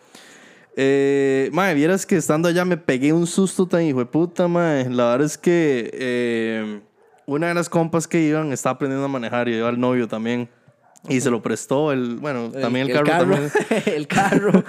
Eh, 0.80 1.50
mae, 1.54 1.74
vieras 1.74 2.06
que 2.06 2.18
estando 2.18 2.48
allá 2.48 2.64
me 2.64 2.78
pegué 2.78 3.12
un 3.12 3.26
susto 3.26 3.66
tan 3.66 3.82
hijo 3.82 3.98
de 3.98 4.06
puta, 4.06 4.48
mae. 4.48 4.88
La 4.88 5.10
verdad 5.10 5.26
es 5.26 5.36
que 5.36 5.90
eh, 5.92 6.82
una 7.26 7.48
de 7.48 7.56
las 7.56 7.68
compas 7.68 8.08
que 8.08 8.22
iban 8.22 8.54
estaba 8.54 8.76
aprendiendo 8.76 9.04
a 9.04 9.08
manejar 9.08 9.50
y 9.50 9.56
iba 9.56 9.68
al 9.68 9.80
novio 9.80 10.08
también. 10.08 10.48
Y 11.10 11.20
se 11.20 11.32
lo 11.32 11.42
prestó 11.42 11.92
el, 11.92 12.18
bueno, 12.18 12.52
también 12.52 12.92
el, 12.92 13.04
carro, 13.04 13.34
también. 13.34 13.52
el 13.88 14.08
carro. 14.08 14.64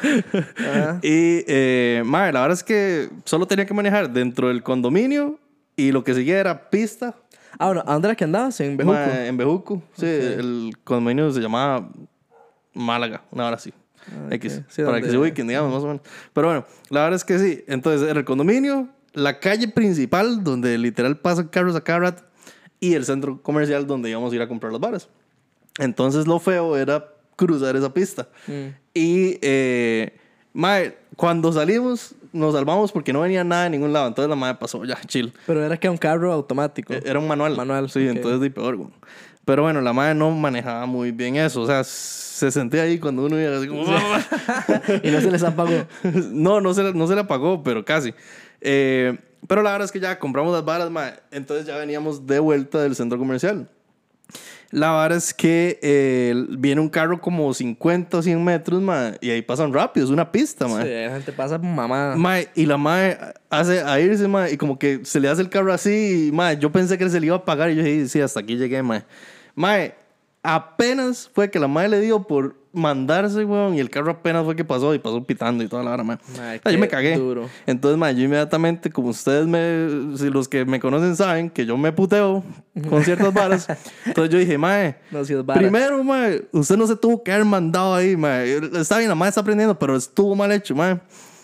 Ajá. 0.56 1.00
Y, 1.02 1.44
eh, 1.46 2.02
mae, 2.06 2.32
la 2.32 2.40
verdad 2.40 2.56
es 2.56 2.64
que 2.64 3.10
solo 3.24 3.46
tenía 3.46 3.66
que 3.66 3.74
manejar 3.74 4.10
dentro 4.10 4.48
del 4.48 4.62
condominio 4.62 5.38
y 5.76 5.92
lo 5.92 6.04
que 6.04 6.14
seguía 6.14 6.40
era 6.40 6.70
pista. 6.70 7.16
Ah, 7.58 7.66
bueno, 7.66 7.82
¿a 7.86 7.92
dónde 7.92 8.08
era 8.08 8.14
que 8.14 8.24
andabas? 8.24 8.58
En 8.60 8.78
Bejuco. 8.78 8.96
En 8.98 9.36
Bejuco. 9.36 9.82
Sí, 9.92 10.06
el 10.06 10.72
condominio 10.84 11.30
se 11.32 11.40
llamaba 11.40 11.90
Málaga, 12.72 13.24
una 13.30 13.46
hora 13.46 13.58
así. 14.26 14.34
X, 14.34 14.60
Ah, 14.60 14.66
Sí, 14.68 14.82
para 14.82 15.00
que 15.00 15.10
se 15.10 15.18
ubiquen, 15.18 15.46
digamos, 15.48 15.72
más 15.72 15.82
o 15.82 15.86
menos. 15.86 16.02
Pero 16.32 16.48
bueno, 16.48 16.66
la 16.90 17.00
verdad 17.02 17.16
es 17.16 17.24
que 17.24 17.38
sí. 17.38 17.64
Entonces, 17.66 18.08
era 18.08 18.18
el 18.20 18.24
condominio, 18.24 18.88
la 19.14 19.40
calle 19.40 19.68
principal, 19.68 20.42
donde 20.44 20.76
literal 20.78 21.16
pasan 21.18 21.48
carros 21.48 21.74
a 21.76 21.82
cada 21.82 21.98
rato, 22.00 22.22
y 22.80 22.94
el 22.94 23.04
centro 23.04 23.42
comercial 23.42 23.86
donde 23.86 24.10
íbamos 24.10 24.32
a 24.32 24.36
ir 24.36 24.42
a 24.42 24.48
comprar 24.48 24.72
las 24.72 24.80
varas. 24.80 25.08
Entonces, 25.78 26.26
lo 26.26 26.38
feo 26.40 26.76
era 26.76 27.04
cruzar 27.36 27.76
esa 27.76 27.92
pista. 27.92 28.28
Mm. 28.46 28.52
Y, 28.94 29.38
eh, 29.42 30.16
mae, 30.52 30.96
cuando 31.16 31.52
salimos, 31.52 32.14
nos 32.32 32.54
salvamos 32.54 32.90
porque 32.92 33.12
no 33.12 33.20
venía 33.20 33.42
nada 33.44 33.64
de 33.64 33.70
ningún 33.70 33.92
lado. 33.92 34.08
Entonces, 34.08 34.28
la 34.28 34.36
madre 34.36 34.56
pasó, 34.60 34.84
ya, 34.84 35.00
chill. 35.06 35.32
Pero 35.46 35.64
era 35.64 35.76
que 35.76 35.88
un 35.88 35.96
carro 35.96 36.32
automático. 36.32 36.92
Eh, 36.92 37.02
Era 37.04 37.18
un 37.18 37.26
manual. 37.28 37.56
Manual, 37.56 37.88
Sí, 37.90 38.06
ok. 38.08 38.16
entonces 38.16 38.40
de 38.40 38.50
peor, 38.50 38.76
güey. 38.76 38.90
Pero 39.48 39.62
bueno, 39.62 39.80
la 39.80 39.94
madre 39.94 40.14
no 40.14 40.30
manejaba 40.30 40.84
muy 40.84 41.10
bien 41.10 41.36
eso. 41.36 41.62
O 41.62 41.66
sea, 41.66 41.82
se 41.82 42.50
sentía 42.50 42.82
ahí 42.82 42.98
cuando 42.98 43.24
uno 43.24 43.40
iba 43.40 43.56
así 43.56 43.66
como... 43.66 43.82
y 45.02 45.10
no 45.10 45.22
se 45.22 45.30
les 45.30 45.42
apagó. 45.42 45.86
no, 46.32 46.60
no 46.60 46.74
se, 46.74 46.92
no 46.92 47.06
se 47.06 47.14
la 47.14 47.26
pagó, 47.26 47.62
pero 47.62 47.82
casi. 47.82 48.12
Eh, 48.60 49.16
pero 49.46 49.62
la 49.62 49.72
verdad 49.72 49.86
es 49.86 49.92
que 49.92 50.00
ya 50.00 50.18
compramos 50.18 50.52
las 50.52 50.66
varas, 50.66 50.90
mae. 50.90 51.14
Entonces 51.30 51.66
ya 51.66 51.78
veníamos 51.78 52.26
de 52.26 52.40
vuelta 52.40 52.82
del 52.82 52.94
centro 52.94 53.18
comercial. 53.18 53.66
La 54.70 54.92
verdad 54.92 55.16
es 55.16 55.32
que 55.32 55.78
eh, 55.80 56.34
viene 56.50 56.82
un 56.82 56.90
carro 56.90 57.18
como 57.18 57.54
50 57.54 58.18
o 58.18 58.22
100 58.22 58.44
metros, 58.44 58.82
mae, 58.82 59.16
y 59.22 59.30
ahí 59.30 59.40
pasan 59.40 59.72
rápido, 59.72 60.04
es 60.04 60.12
una 60.12 60.30
pista, 60.30 60.68
mae. 60.68 60.84
Sí, 60.84 60.90
la 60.90 61.14
gente 61.14 61.32
pasa 61.32 61.56
mamá. 61.56 62.16
Mae, 62.16 62.50
y 62.54 62.66
la 62.66 62.76
mae 62.76 63.18
hace 63.48 63.80
a 63.80 63.98
irse, 63.98 64.28
mae, 64.28 64.52
y 64.52 64.58
como 64.58 64.78
que 64.78 65.00
se 65.04 65.20
le 65.20 65.30
hace 65.30 65.40
el 65.40 65.48
carro 65.48 65.72
así, 65.72 66.26
y, 66.28 66.32
mae, 66.32 66.58
yo 66.58 66.70
pensé 66.70 66.98
que 66.98 67.08
se 67.08 67.18
le 67.18 67.28
iba 67.28 67.36
a 67.36 67.44
pagar, 67.46 67.70
y 67.70 67.76
yo 67.76 67.82
dije, 67.82 68.08
sí, 68.08 68.20
hasta 68.20 68.40
aquí 68.40 68.58
llegué, 68.58 68.82
mae. 68.82 69.04
Mae, 69.58 69.92
apenas 70.40 71.28
fue 71.34 71.50
que 71.50 71.58
la 71.58 71.66
mae 71.66 71.88
le 71.88 72.00
dio 72.00 72.22
por 72.22 72.54
mandarse, 72.72 73.44
weón, 73.44 73.74
y 73.74 73.80
el 73.80 73.90
carro 73.90 74.12
apenas 74.12 74.44
fue 74.44 74.54
que 74.54 74.64
pasó, 74.64 74.94
y 74.94 75.00
pasó 75.00 75.24
pitando 75.24 75.64
y 75.64 75.66
toda 75.66 75.82
la 75.82 75.90
hora, 75.90 76.04
mae. 76.04 76.18
Sea, 76.32 76.70
yo 76.70 76.78
me 76.78 76.86
cagué. 76.86 77.16
duro. 77.16 77.48
Entonces, 77.66 77.98
mae, 77.98 78.14
yo 78.14 78.22
inmediatamente, 78.22 78.88
como 78.88 79.08
ustedes 79.08 79.48
me, 79.48 80.16
si 80.16 80.30
los 80.30 80.46
que 80.46 80.64
me 80.64 80.78
conocen 80.78 81.16
saben, 81.16 81.50
que 81.50 81.66
yo 81.66 81.76
me 81.76 81.90
puteo 81.90 82.44
con 82.88 83.02
ciertas 83.02 83.34
varas, 83.34 83.66
entonces 84.06 84.32
yo 84.32 84.38
dije, 84.38 84.56
mae, 84.56 84.94
No, 85.10 85.24
si. 85.24 85.34
Primero, 85.34 86.04
mae, 86.04 86.46
usted 86.52 86.76
no 86.76 86.86
se 86.86 86.94
tuvo 86.94 87.20
que 87.24 87.32
haber 87.32 87.44
mandado 87.44 87.96
ahí, 87.96 88.16
mae. 88.16 88.60
Está 88.78 88.98
bien, 88.98 89.08
la 89.08 89.16
mae 89.16 89.30
está 89.30 89.40
aprendiendo, 89.40 89.76
pero 89.76 89.96
estuvo 89.96 90.36
mal 90.36 90.52
hecho, 90.52 90.72
mae. 90.76 91.00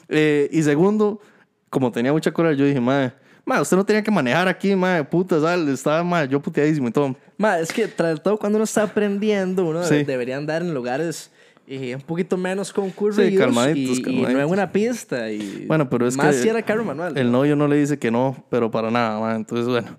Eh, 0.08 0.48
y 0.52 0.62
segundo, 0.62 1.20
como 1.68 1.90
tenía 1.90 2.12
mucha 2.12 2.30
cólera, 2.30 2.54
yo 2.54 2.64
dije, 2.64 2.80
mae, 2.80 3.12
mae, 3.44 3.60
usted 3.60 3.76
no 3.76 3.84
tenía 3.84 4.02
que 4.02 4.10
manejar 4.10 4.48
aquí, 4.48 4.74
mae, 4.74 5.04
puta, 5.04 5.40
¿sabes? 5.40 5.68
Estaba, 5.68 6.02
mae, 6.04 6.26
yo 6.28 6.40
puteadísimo 6.40 6.88
y 6.88 6.90
todo. 6.92 7.14
Ma, 7.36 7.58
es 7.58 7.72
que 7.72 7.86
tras 7.88 8.14
de 8.14 8.20
todo 8.20 8.36
cuando 8.38 8.56
uno 8.56 8.64
está 8.64 8.82
aprendiendo, 8.84 9.64
uno 9.64 9.82
Sí. 9.84 10.04
debería 10.04 10.36
andar 10.36 10.62
en 10.62 10.72
lugares 10.74 11.30
eh, 11.66 11.94
un 11.94 12.02
poquito 12.02 12.36
menos 12.36 12.72
concurridos 12.72 13.30
Sí, 13.32 13.36
calmaditos, 13.38 13.98
y, 13.98 14.00
y 14.00 14.04
no 14.04 14.10
en 14.10 14.24
calmaditos. 14.24 14.50
una 14.52 14.70
pista. 14.72 15.30
Y 15.30 15.64
Bueno, 15.66 15.88
pero 15.88 16.06
es 16.06 16.14
más 16.16 16.36
que 16.36 16.42
si 16.42 16.48
era 16.48 16.60
carro 16.62 16.84
manual. 16.84 17.16
El 17.16 17.32
novio 17.32 17.56
no 17.56 17.66
le 17.68 17.76
dice 17.76 17.98
que 17.98 18.10
no, 18.10 18.44
pero 18.50 18.70
para 18.70 18.90
nada, 18.90 19.18
mae. 19.18 19.34
Entonces, 19.36 19.66
bueno. 19.66 19.98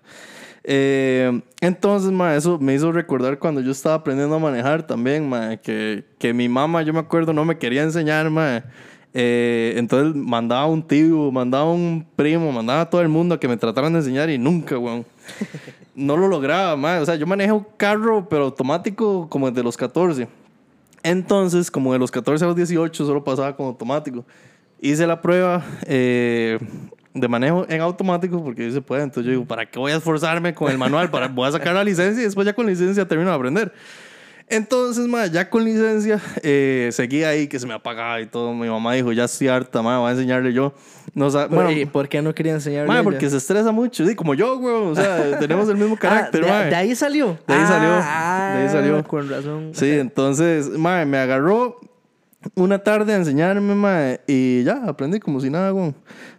Eh, 0.63 1.41
entonces, 1.61 2.11
mae, 2.11 2.37
eso 2.37 2.57
me 2.59 2.73
hizo 2.73 2.91
recordar 2.91 3.37
cuando 3.39 3.61
yo 3.61 3.71
estaba 3.71 3.95
aprendiendo 3.95 4.35
a 4.35 4.39
manejar 4.39 4.85
también, 4.85 5.27
mae, 5.29 5.59
que, 5.59 6.03
que 6.17 6.33
mi 6.33 6.49
mamá, 6.49 6.81
yo 6.83 6.93
me 6.93 6.99
acuerdo, 6.99 7.33
no 7.33 7.45
me 7.45 7.57
quería 7.57 7.83
enseñar, 7.83 8.29
mae. 8.29 8.63
Eh, 9.17 9.75
entonces 9.77 10.13
mandaba 10.13 10.65
un 10.65 10.83
tío, 10.83 11.31
mandaba 11.31 11.71
un 11.71 12.05
primo, 12.17 12.51
mandaba 12.51 12.81
a 12.81 12.89
todo 12.89 13.01
el 13.01 13.07
mundo 13.07 13.35
a 13.35 13.39
que 13.39 13.47
me 13.47 13.55
trataran 13.55 13.93
de 13.93 13.99
enseñar 13.99 14.29
y 14.29 14.37
nunca, 14.37 14.77
weón. 14.77 15.05
No 15.95 16.17
lo 16.17 16.27
lograba, 16.27 16.75
mae. 16.75 16.99
O 16.99 17.05
sea, 17.05 17.15
yo 17.15 17.25
manejo 17.25 17.65
carro, 17.77 18.27
pero 18.27 18.43
automático 18.43 19.29
como 19.29 19.49
desde 19.49 19.63
los 19.63 19.77
14. 19.77 20.27
Entonces, 21.01 21.71
como 21.71 21.93
de 21.93 21.99
los 21.99 22.11
14 22.11 22.43
a 22.43 22.47
los 22.49 22.57
18, 22.57 23.05
solo 23.05 23.23
pasaba 23.23 23.55
con 23.55 23.67
automático. 23.67 24.25
Hice 24.81 25.07
la 25.07 25.21
prueba 25.21 25.63
eh, 25.85 26.59
de 27.13 27.27
manejo 27.29 27.65
en 27.69 27.79
automático 27.79 28.43
porque 28.43 28.69
se 28.69 28.81
puede. 28.81 29.03
Entonces 29.03 29.27
yo 29.27 29.31
digo, 29.31 29.45
¿para 29.45 29.65
qué 29.65 29.79
voy 29.79 29.93
a 29.93 29.95
esforzarme 29.95 30.53
con 30.53 30.69
el 30.69 30.77
manual? 30.77 31.09
Para, 31.09 31.29
voy 31.29 31.47
a 31.47 31.53
sacar 31.53 31.73
la 31.73 31.85
licencia 31.85 32.21
y 32.21 32.25
después 32.25 32.45
ya 32.45 32.51
con 32.51 32.67
licencia 32.67 33.07
termino 33.07 33.29
de 33.29 33.35
aprender. 33.37 33.73
Entonces, 34.47 35.07
ma, 35.07 35.25
ya 35.25 35.49
con 35.49 35.63
licencia, 35.65 36.21
eh, 36.43 36.89
seguí 36.91 37.23
ahí 37.23 37.47
que 37.47 37.59
se 37.59 37.65
me 37.65 37.73
apagaba 37.73 38.21
y 38.21 38.27
todo. 38.27 38.53
Mi 38.53 38.69
mamá 38.69 38.93
dijo, 38.93 39.11
ya 39.11 39.23
estoy 39.25 39.47
harta, 39.47 39.81
ma, 39.81 39.97
voy 39.99 40.09
a 40.09 40.11
enseñarle 40.11 40.53
yo. 40.53 40.73
No, 41.13 41.31
Pero, 41.31 41.47
bueno, 41.49 41.71
¿Y 41.71 41.85
por 41.85 42.07
qué 42.07 42.21
no 42.21 42.33
quería 42.35 42.53
enseñarle? 42.53 42.87
ma, 42.87 42.95
ella? 42.95 43.03
porque 43.03 43.29
se 43.29 43.37
estresa 43.37 43.71
mucho. 43.71 44.05
Sí, 44.05 44.13
como 44.15 44.33
yo, 44.35 44.57
güey. 44.59 44.73
O 44.75 44.95
sea, 44.95 45.39
tenemos 45.39 45.67
el 45.69 45.77
mismo 45.77 45.95
Ah, 45.95 45.99
carácter, 45.99 46.43
de, 46.45 46.49
ma. 46.51 46.61
de 46.63 46.75
ahí 46.75 46.95
salió. 46.95 47.37
De 47.47 47.53
ahí 47.53 47.65
salió, 47.65 47.89
Ah, 47.93 48.53
de 48.57 48.63
ahí 48.63 48.69
salió. 48.69 49.03
Con 49.03 49.29
razón. 49.29 49.71
Sí, 49.73 49.91
entonces, 49.93 50.69
mae, 50.69 51.05
me 51.05 51.17
agarró 51.17 51.79
una 52.53 52.77
tarde 52.77 53.13
a 53.13 53.15
enseñarme, 53.15 53.73
mae, 53.73 54.21
y 54.27 54.63
ya, 54.63 54.83
aprendí 54.85 55.19
como 55.19 55.39
si 55.39 55.49
nada, 55.49 55.71
güey. 55.71 55.95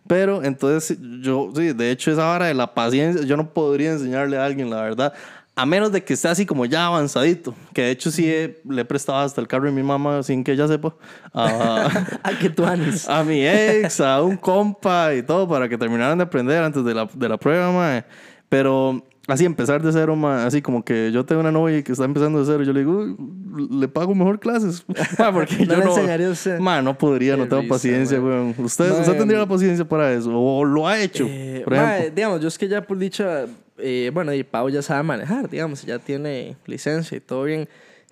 Pero 0.06 0.44
entonces, 0.44 0.96
yo, 1.20 1.50
sí, 1.56 1.72
de 1.72 1.90
hecho, 1.90 2.12
esa 2.12 2.30
hora 2.30 2.46
de 2.46 2.54
la 2.54 2.72
paciencia, 2.74 3.24
yo 3.24 3.36
no 3.36 3.52
podría 3.52 3.90
enseñarle 3.90 4.38
a 4.38 4.44
alguien, 4.44 4.70
la 4.70 4.82
verdad. 4.82 5.12
A 5.58 5.64
menos 5.64 5.90
de 5.90 6.04
que 6.04 6.12
esté 6.12 6.28
así 6.28 6.44
como 6.44 6.66
ya 6.66 6.86
avanzadito. 6.86 7.54
Que 7.72 7.82
de 7.82 7.90
hecho 7.92 8.10
sí 8.10 8.30
he- 8.30 8.60
le 8.68 8.82
he 8.82 8.84
prestado 8.84 9.18
hasta 9.20 9.40
el 9.40 9.48
carro 9.48 9.64
de 9.64 9.72
mi 9.72 9.82
mamá 9.82 10.22
sin 10.22 10.44
que 10.44 10.52
ella 10.52 10.68
sepa. 10.68 10.94
A, 11.32 11.88
Ah, 12.22 12.32
que 12.38 12.50
tú 12.50 12.64
anes. 12.66 13.08
a 13.08 13.24
mi 13.24 13.46
ex, 13.46 14.00
a 14.00 14.22
un 14.22 14.36
compa 14.36 15.14
y 15.14 15.22
todo 15.22 15.48
para 15.48 15.66
que 15.68 15.78
terminaran 15.78 16.18
de 16.18 16.24
aprender 16.24 16.62
antes 16.62 16.84
de 16.84 16.92
la, 16.94 17.08
de 17.12 17.28
la 17.28 17.38
prueba, 17.38 17.72
mae. 17.72 18.04
Pero 18.50 19.02
así 19.28 19.44
empezar 19.46 19.82
de 19.82 19.90
cero, 19.92 20.14
ma, 20.14 20.44
así 20.44 20.60
como 20.60 20.84
que 20.84 21.10
yo 21.10 21.24
tengo 21.24 21.40
una 21.40 21.50
novia 21.50 21.82
que 21.82 21.90
está 21.92 22.04
empezando 22.04 22.38
de 22.38 22.44
cero, 22.44 22.62
yo 22.62 22.72
le 22.74 22.80
digo, 22.80 22.92
"Uy, 22.98 23.68
le 23.80 23.88
pago 23.88 24.14
mejor 24.14 24.38
clases. 24.38 24.84
Porque 25.32 25.56
No 25.66 25.72
yo 25.72 25.76
le 25.78 25.84
no, 25.86 25.90
enseñaría 25.96 26.28
a 26.28 26.32
usted. 26.32 26.58
Ma, 26.60 26.82
no 26.82 26.98
podría, 26.98 27.32
Qué 27.34 27.38
no 27.40 27.48
tengo 27.48 27.62
risa, 27.62 27.74
paciencia, 27.74 28.20
weón. 28.20 28.54
¿Usted, 28.58 28.90
usted 29.00 29.16
tendría 29.16 29.40
la 29.40 29.46
paciencia 29.48 29.88
para 29.88 30.12
eso, 30.12 30.30
o 30.38 30.62
lo 30.66 30.86
ha 30.86 31.00
hecho, 31.00 31.24
Eh, 31.26 31.62
por 31.64 31.74
mae, 31.74 31.96
ejemplo. 32.00 32.14
digamos, 32.14 32.40
yo 32.42 32.48
es 32.48 32.58
que 32.58 32.68
ya 32.68 32.82
por 32.82 32.98
dicha, 32.98 33.46
eh, 33.78 34.10
bueno, 34.12 34.32
y 34.34 34.42
Pau 34.44 34.68
ya 34.68 34.82
sabe 34.82 35.02
manejar, 35.02 35.48
digamos, 35.48 35.84
ya 35.84 35.98
tiene 35.98 36.56
licencia 36.66 37.16
y 37.16 37.20
todo 37.20 37.44
bien. 37.44 37.68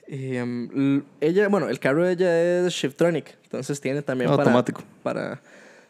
Eh, 0.07 1.03
ella, 1.21 1.49
bueno, 1.49 1.69
el 1.69 1.79
carro 1.79 2.05
de 2.05 2.13
ella 2.13 2.67
es 2.67 2.73
Shiftronic, 2.73 3.37
entonces 3.45 3.81
tiene 3.81 4.03
también 4.03 4.31
para... 4.31 4.43
Automático. 4.43 4.83
Para, 5.03 5.41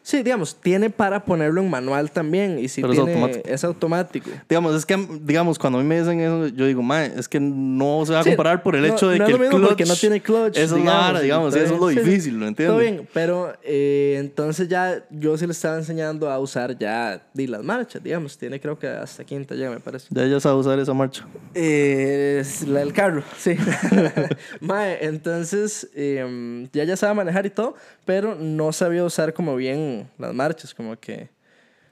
sí, 0.07 0.21
digamos, 0.21 0.55
tiene 0.61 0.91
para 0.91 1.25
ponerlo 1.25 1.61
en 1.61 1.69
manual 1.69 2.11
también 2.11 2.59
y 2.59 2.67
si 2.67 2.81
Pero 2.81 2.93
es 2.93 2.97
tiene, 2.99 3.11
automático. 3.13 3.49
es 3.49 3.63
automático. 3.63 4.29
Digamos, 4.47 4.75
es 4.75 4.85
que, 4.85 5.07
digamos, 5.21 5.57
cuando 5.57 5.79
a 5.79 5.81
mí 5.81 5.87
me 5.87 5.99
dicen 5.99 6.19
eso, 6.19 6.45
yo 6.49 6.67
digo, 6.67 6.83
ma, 6.83 7.05
es 7.05 7.27
que 7.27 7.39
no 7.39 8.05
se 8.05 8.13
va 8.13 8.19
a 8.19 8.23
Sí, 8.23 8.29
comparar 8.29 8.61
por 8.61 8.75
el 8.75 8.87
no- 8.87 8.93
hecho 8.93 9.09
de 9.09 9.17
no 9.17 9.25
que 9.25 9.31
es 9.31 9.37
lo 9.39 9.43
el 9.45 9.49
clutch... 9.49 9.67
porque 9.69 9.85
no 9.85 9.95
tiene 9.95 10.21
clutch, 10.21 10.57
Eso 10.57 10.77
es 10.77 10.83
la 10.85 10.93
vara, 10.93 11.19
digamos, 11.21 11.53
está 11.55 11.65
eso 11.65 11.73
es 11.73 11.79
lo 11.79 11.87
bien. 11.87 12.03
Sí, 12.03 12.07
difícil, 12.09 12.39
¿lo 12.39 12.47
entiendes? 12.47 12.71
Todo 12.73 12.79
bien, 12.81 13.07
pero 13.13 13.53
eh, 13.63 14.17
entonces 14.19 14.67
ya 14.67 15.03
yo 15.09 15.37
sí 15.39 15.47
le 15.47 15.53
estaba 15.53 15.75
enseñando 15.77 16.29
a 16.29 16.37
usar 16.37 16.77
ya 16.77 17.21
di, 17.33 17.47
las 17.47 17.63
marchas, 17.63 18.03
digamos, 18.03 18.37
tiene 18.37 18.59
creo 18.59 18.77
que 18.77 18.87
hasta 18.87 19.23
quinta 19.23 19.55
ya 19.55 19.71
me 19.71 19.79
parece. 19.79 20.07
Ya 20.11 20.21
ella 20.23 20.39
sabe 20.39 20.57
usar 20.59 20.77
esa 20.77 20.93
marcha. 20.93 21.25
Eh, 21.55 22.37
es 22.41 22.67
la 22.67 22.81
del 22.81 22.93
carro, 22.93 23.23
sí. 23.37 23.55
Mae, 24.59 25.03
entonces 25.05 25.89
em, 25.95 26.67
ya 26.73 26.83
ya 26.83 26.95
sabe 26.95 27.13
manejar 27.15 27.45
y 27.45 27.49
todo, 27.49 27.75
pero 28.05 28.35
no 28.35 28.71
sabía 28.71 29.03
usar 29.03 29.33
como 29.33 29.55
bien 29.55 29.94
las 30.17 30.33
marchas, 30.33 30.73
como 30.73 30.95
que... 30.99 31.29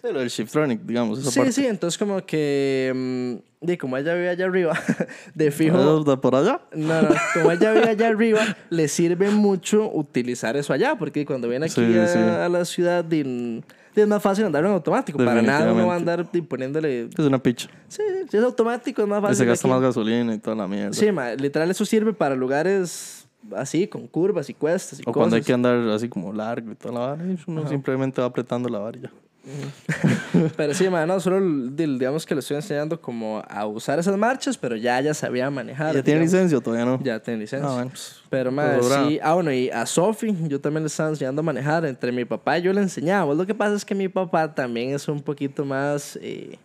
Sí, 0.04 0.10
lo 0.12 0.20
del 0.20 0.28
Shiftronic, 0.30 0.82
digamos, 0.82 1.20
esa 1.20 1.32
Sí, 1.32 1.40
parte. 1.40 1.54
sí, 1.54 1.66
entonces 1.66 1.98
como 1.98 2.26
que... 2.26 2.90
em, 2.92 3.40
di, 3.62 3.78
como 3.78 3.96
ella 3.98 4.14
vive 4.16 4.30
allá 4.30 4.46
arriba, 4.46 4.74
de 5.34 5.50
fijo... 5.52 5.78
¿Eso 5.78 6.04
de 6.04 6.18
por 6.18 6.36
allá? 6.36 6.60
No, 6.74 7.02
no, 7.04 7.10
como 7.34 7.52
ella 7.52 7.72
vive 7.72 7.90
allá 7.90 8.08
arriba, 8.10 8.42
le 8.70 8.88
sirve 8.90 9.30
mucho 9.32 9.90
utilizar 9.94 10.58
eso 10.58 10.74
allá, 10.74 10.96
porque 10.96 11.26
cuando 11.26 11.48
viene 11.48 11.68
aquí 11.68 11.76
Sí, 11.76 11.98
a, 11.98 12.08
sí. 12.08 12.20
a 12.20 12.50
la 12.50 12.66
ciudad, 12.66 13.06
di, 13.06 13.64
es 13.96 14.08
más 14.08 14.22
fácil 14.22 14.44
andar 14.44 14.66
en 14.66 14.72
automático. 14.72 15.18
Para 15.20 15.42
nada 15.42 15.72
uno 15.72 15.88
va 15.88 15.94
a 15.94 15.98
andar 15.98 16.28
poniéndole... 16.50 17.04
Es 17.18 17.20
una 17.20 17.42
picha. 17.42 17.70
Sí, 17.88 18.02
si 18.30 18.36
es 18.38 18.44
automático, 18.44 19.04
es 19.04 19.08
más 19.08 19.20
Y 19.20 19.22
fácil. 19.22 19.38
se 19.38 19.46
gasta 19.46 19.68
aquí. 19.68 19.74
más 19.74 19.82
gasolina 19.82 20.34
y 20.34 20.40
toda 20.40 20.58
la 20.58 20.68
mierda. 20.68 20.92
Sí, 20.94 21.12
ma, 21.14 21.34
literal 21.36 21.72
eso 21.72 21.86
sirve 21.86 22.12
para 22.12 22.36
lugares 22.36 23.23
así, 23.56 23.88
con 23.88 24.08
curvas 24.08 24.50
y 24.50 24.54
cuestas 24.54 25.00
y 25.00 25.02
o 25.02 25.06
cosas. 25.06 25.16
cuando 25.18 25.36
hay 25.36 25.42
que 25.42 25.54
andar 25.54 25.76
así 25.90 26.10
como 26.10 26.32
largo 26.34 26.72
y 26.72 26.76
toda 26.76 26.94
la 26.94 27.00
vara, 27.00 27.24
uno 27.48 27.68
simplemente 27.68 28.22
va 28.22 28.28
apretando 28.28 28.70
la 28.70 28.92
ya. 28.92 29.12
Pero 30.56 30.74
sí, 30.74 30.90
ma, 30.90 31.06
no, 31.06 31.20
solo 31.20 31.42
di- 31.70 31.98
digamos 31.98 32.26
que 32.26 32.34
le 32.34 32.40
estoy 32.40 32.56
enseñando 32.56 33.00
como 33.02 33.44
a 33.48 33.66
usar 33.66 34.00
esas 34.00 34.16
marchas, 34.18 34.58
pero 34.58 34.76
ya 34.78 35.00
ya 35.02 35.14
sabía 35.14 35.50
manejar. 35.50 35.94
¿Ya 35.94 36.02
tiene 36.02 36.22
digamos. 36.22 36.34
licencia 36.34 36.58
o 36.58 36.62
todavía 36.62 36.86
no? 36.86 37.00
Ya 37.04 37.20
tiene 37.20 37.42
licencia. 37.42 37.70
Ah, 37.70 37.74
bueno, 37.74 37.90
pues, 37.90 38.22
Pero, 38.30 38.52
pues, 38.56 38.78
logrado. 38.78 39.10
sí. 39.10 39.20
Ah, 39.22 39.34
bueno, 39.34 39.52
y 39.52 39.70
a 39.70 39.86
Sofi 39.86 40.34
yo 40.48 40.62
también 40.62 40.84
le 40.84 40.88
estaba 40.88 41.10
enseñando 41.10 41.42
a 41.42 41.44
manejar. 41.44 41.86
Entre 41.86 42.12
mi 42.14 42.24
papá 42.24 42.58
y 42.58 42.62
yo 42.62 42.72
le 42.74 42.82
enseñaba. 42.82 43.26
Pues 43.26 43.38
Lo 43.38 43.46
que 43.46 43.54
pasa 43.54 43.76
es 43.76 43.84
que 43.84 43.94
mi 43.96 44.08
papá 44.08 44.54
también 44.56 44.94
es 44.94 45.08
un 45.10 45.22
poquito 45.22 45.66
más... 45.66 46.18
eh, 46.22 46.58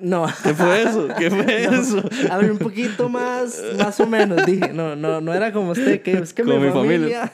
No. 0.00 0.26
¿Qué 0.42 0.54
fue 0.54 0.82
eso? 0.82 1.08
¿Qué 1.18 1.30
fue 1.30 1.64
eso? 1.74 2.02
A 2.30 2.38
ver, 2.38 2.50
un 2.50 2.58
poquito 2.58 3.08
más, 3.08 3.62
más 3.78 4.00
o 4.00 4.06
menos, 4.06 4.44
dije. 4.46 4.72
No, 4.72 4.96
no, 4.96 5.20
no 5.20 5.34
era 5.34 5.52
como 5.52 5.72
usted, 5.72 6.02
que 6.02 6.12
es 6.12 6.32
que 6.32 6.42
Como 6.42 6.58
mi 6.58 6.66
mi 6.66 6.72
familia. 6.72 7.30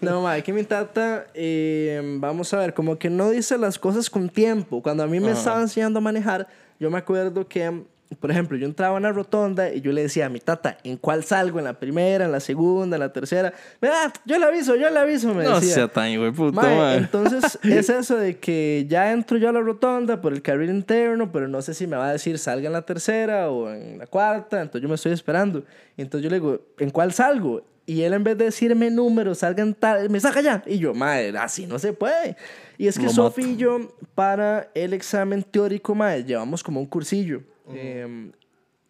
no, 0.00 0.22
ma, 0.22 0.40
que 0.40 0.52
mi 0.52 0.64
tata, 0.64 1.26
eh, 1.34 2.00
vamos 2.18 2.52
a 2.54 2.58
ver, 2.58 2.74
como 2.74 2.98
que 2.98 3.10
no 3.10 3.30
dice 3.30 3.58
las 3.58 3.78
cosas 3.78 4.08
con 4.10 4.28
tiempo. 4.28 4.82
Cuando 4.82 5.02
a 5.02 5.06
mí 5.06 5.20
me 5.20 5.32
estaba 5.32 5.60
enseñando 5.60 5.98
a 5.98 6.02
manejar, 6.02 6.48
yo 6.80 6.90
me 6.90 6.98
acuerdo 6.98 7.46
que, 7.46 7.82
por 8.20 8.30
ejemplo, 8.30 8.56
yo 8.56 8.66
entraba 8.66 8.96
en 8.98 9.02
la 9.02 9.10
rotonda 9.12 9.72
y 9.72 9.80
yo 9.80 9.90
le 9.92 10.02
decía 10.02 10.26
a 10.26 10.28
mi 10.28 10.38
tata, 10.40 10.78
¿en 10.84 10.96
cuál 10.96 11.24
salgo? 11.24 11.58
¿En 11.58 11.64
la 11.64 11.78
primera, 11.78 12.24
en 12.26 12.32
la 12.32 12.38
segunda, 12.40 12.96
en 12.96 13.00
la 13.00 13.12
tercera? 13.12 13.52
"Ah, 13.82 14.12
yo 14.24 14.38
le 14.38 14.44
aviso, 14.44 14.76
yo 14.76 14.88
le 14.90 14.98
aviso, 14.98 15.34
me 15.34 15.42
No 15.44 15.56
decía. 15.58 15.74
sea 15.74 15.88
tan 15.88 16.08
hijo 16.10 16.22
de 16.22 16.32
puta, 16.32 16.60
Mae, 16.62 16.76
mae. 16.76 16.96
entonces 16.98 17.58
es 17.64 17.90
eso 17.90 18.16
de 18.16 18.38
que 18.38 18.86
ya 18.88 19.12
entro 19.12 19.38
yo 19.38 19.48
a 19.48 19.52
la 19.52 19.60
rotonda 19.60 20.20
por 20.20 20.32
el 20.32 20.40
carril 20.42 20.70
interno, 20.70 21.32
pero 21.32 21.48
no 21.48 21.60
sé 21.62 21.74
si 21.74 21.86
me 21.86 21.96
va 21.96 22.08
a 22.08 22.12
decir 22.12 22.38
salga 22.38 22.66
en 22.68 22.72
la 22.74 22.82
tercera 22.82 23.50
o 23.50 23.70
en 23.70 23.98
la 23.98 24.06
cuarta, 24.06 24.60
entonces 24.62 24.82
yo 24.82 24.88
me 24.88 24.94
estoy 24.94 25.12
esperando. 25.12 25.64
Y 25.96 26.02
entonces 26.02 26.22
yo 26.24 26.30
le 26.30 26.36
digo, 26.36 26.60
¿en 26.78 26.90
cuál 26.90 27.12
salgo? 27.12 27.62
Y 27.88 28.02
él 28.02 28.14
en 28.14 28.24
vez 28.24 28.36
de 28.36 28.46
decirme 28.46 28.90
números, 28.90 29.38
salga 29.38 29.62
en 29.62 29.72
tal, 29.72 30.10
me 30.10 30.18
saca 30.18 30.40
ya. 30.40 30.62
Y 30.66 30.78
yo, 30.78 30.92
madre, 30.92 31.36
así 31.38 31.66
no 31.66 31.78
se 31.78 31.92
puede. 31.92 32.36
Y 32.78 32.88
es 32.88 32.98
que 32.98 33.08
Sofi 33.08 33.42
y 33.42 33.56
yo, 33.56 33.78
para 34.14 34.70
el 34.74 34.92
examen 34.92 35.42
teórico, 35.44 35.94
madre, 35.94 36.24
llevamos 36.24 36.62
como 36.64 36.80
un 36.80 36.86
cursillo. 36.86 37.42
Em, 37.74 38.32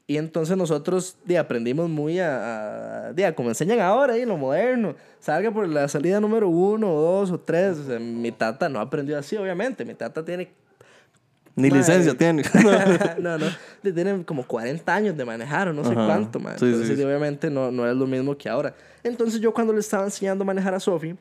y 0.09 0.18
entonces 0.18 0.56
nosotros 0.56 1.16
de, 1.25 1.37
aprendimos 1.38 1.88
muy 1.90 2.21
a, 2.21 3.06
a- 3.09 3.12
de, 3.12 3.35
como 3.35 3.49
enseñan 3.49 3.80
ahora, 3.80 4.16
en 4.16 4.28
lo 4.28 4.37
moderno. 4.37 4.95
Salga 5.18 5.50
por 5.50 5.66
la 5.68 5.88
salida 5.88 6.21
número 6.21 6.49
uno, 6.49 6.92
o 6.95 7.00
dos 7.00 7.30
o 7.33 7.40
tres. 7.40 7.78
O 7.78 7.87
sea, 7.87 7.99
mi 7.99 8.30
tata 8.33 8.68
no 8.68 8.78
aprendió 8.80 9.18
así, 9.18 9.37
obviamente. 9.37 9.85
Mi 9.85 9.95
tata 9.95 10.25
tiene... 10.25 10.49
Ni 11.56 11.71
Mae. 11.71 11.78
licencia 11.78 12.14
tiene. 12.14 12.42
no, 13.18 13.38
no. 13.38 13.47
Tiene 13.83 14.25
como 14.25 14.47
40 14.47 14.95
años 14.95 15.16
de 15.16 15.25
manejar 15.25 15.68
o 15.68 15.73
no 15.73 15.83
sé 15.85 15.92
Ajá. 15.92 16.06
cuánto, 16.06 16.38
man. 16.38 16.52
Sí, 16.59 16.66
sí, 16.66 16.73
Entonces, 16.73 16.99
sí. 16.99 17.02
obviamente 17.04 17.50
no, 17.50 17.71
no 17.71 17.88
es 17.90 17.97
lo 17.97 18.06
mismo 18.06 18.37
que 18.37 18.49
ahora. 18.49 18.75
Entonces 19.02 19.40
yo 19.40 19.54
cuando 19.54 19.73
le 19.73 19.80
estaba 19.80 20.04
enseñando 20.04 20.42
a 20.42 20.47
manejar 20.47 20.75
a 20.75 20.80
Sofi, 20.80 21.16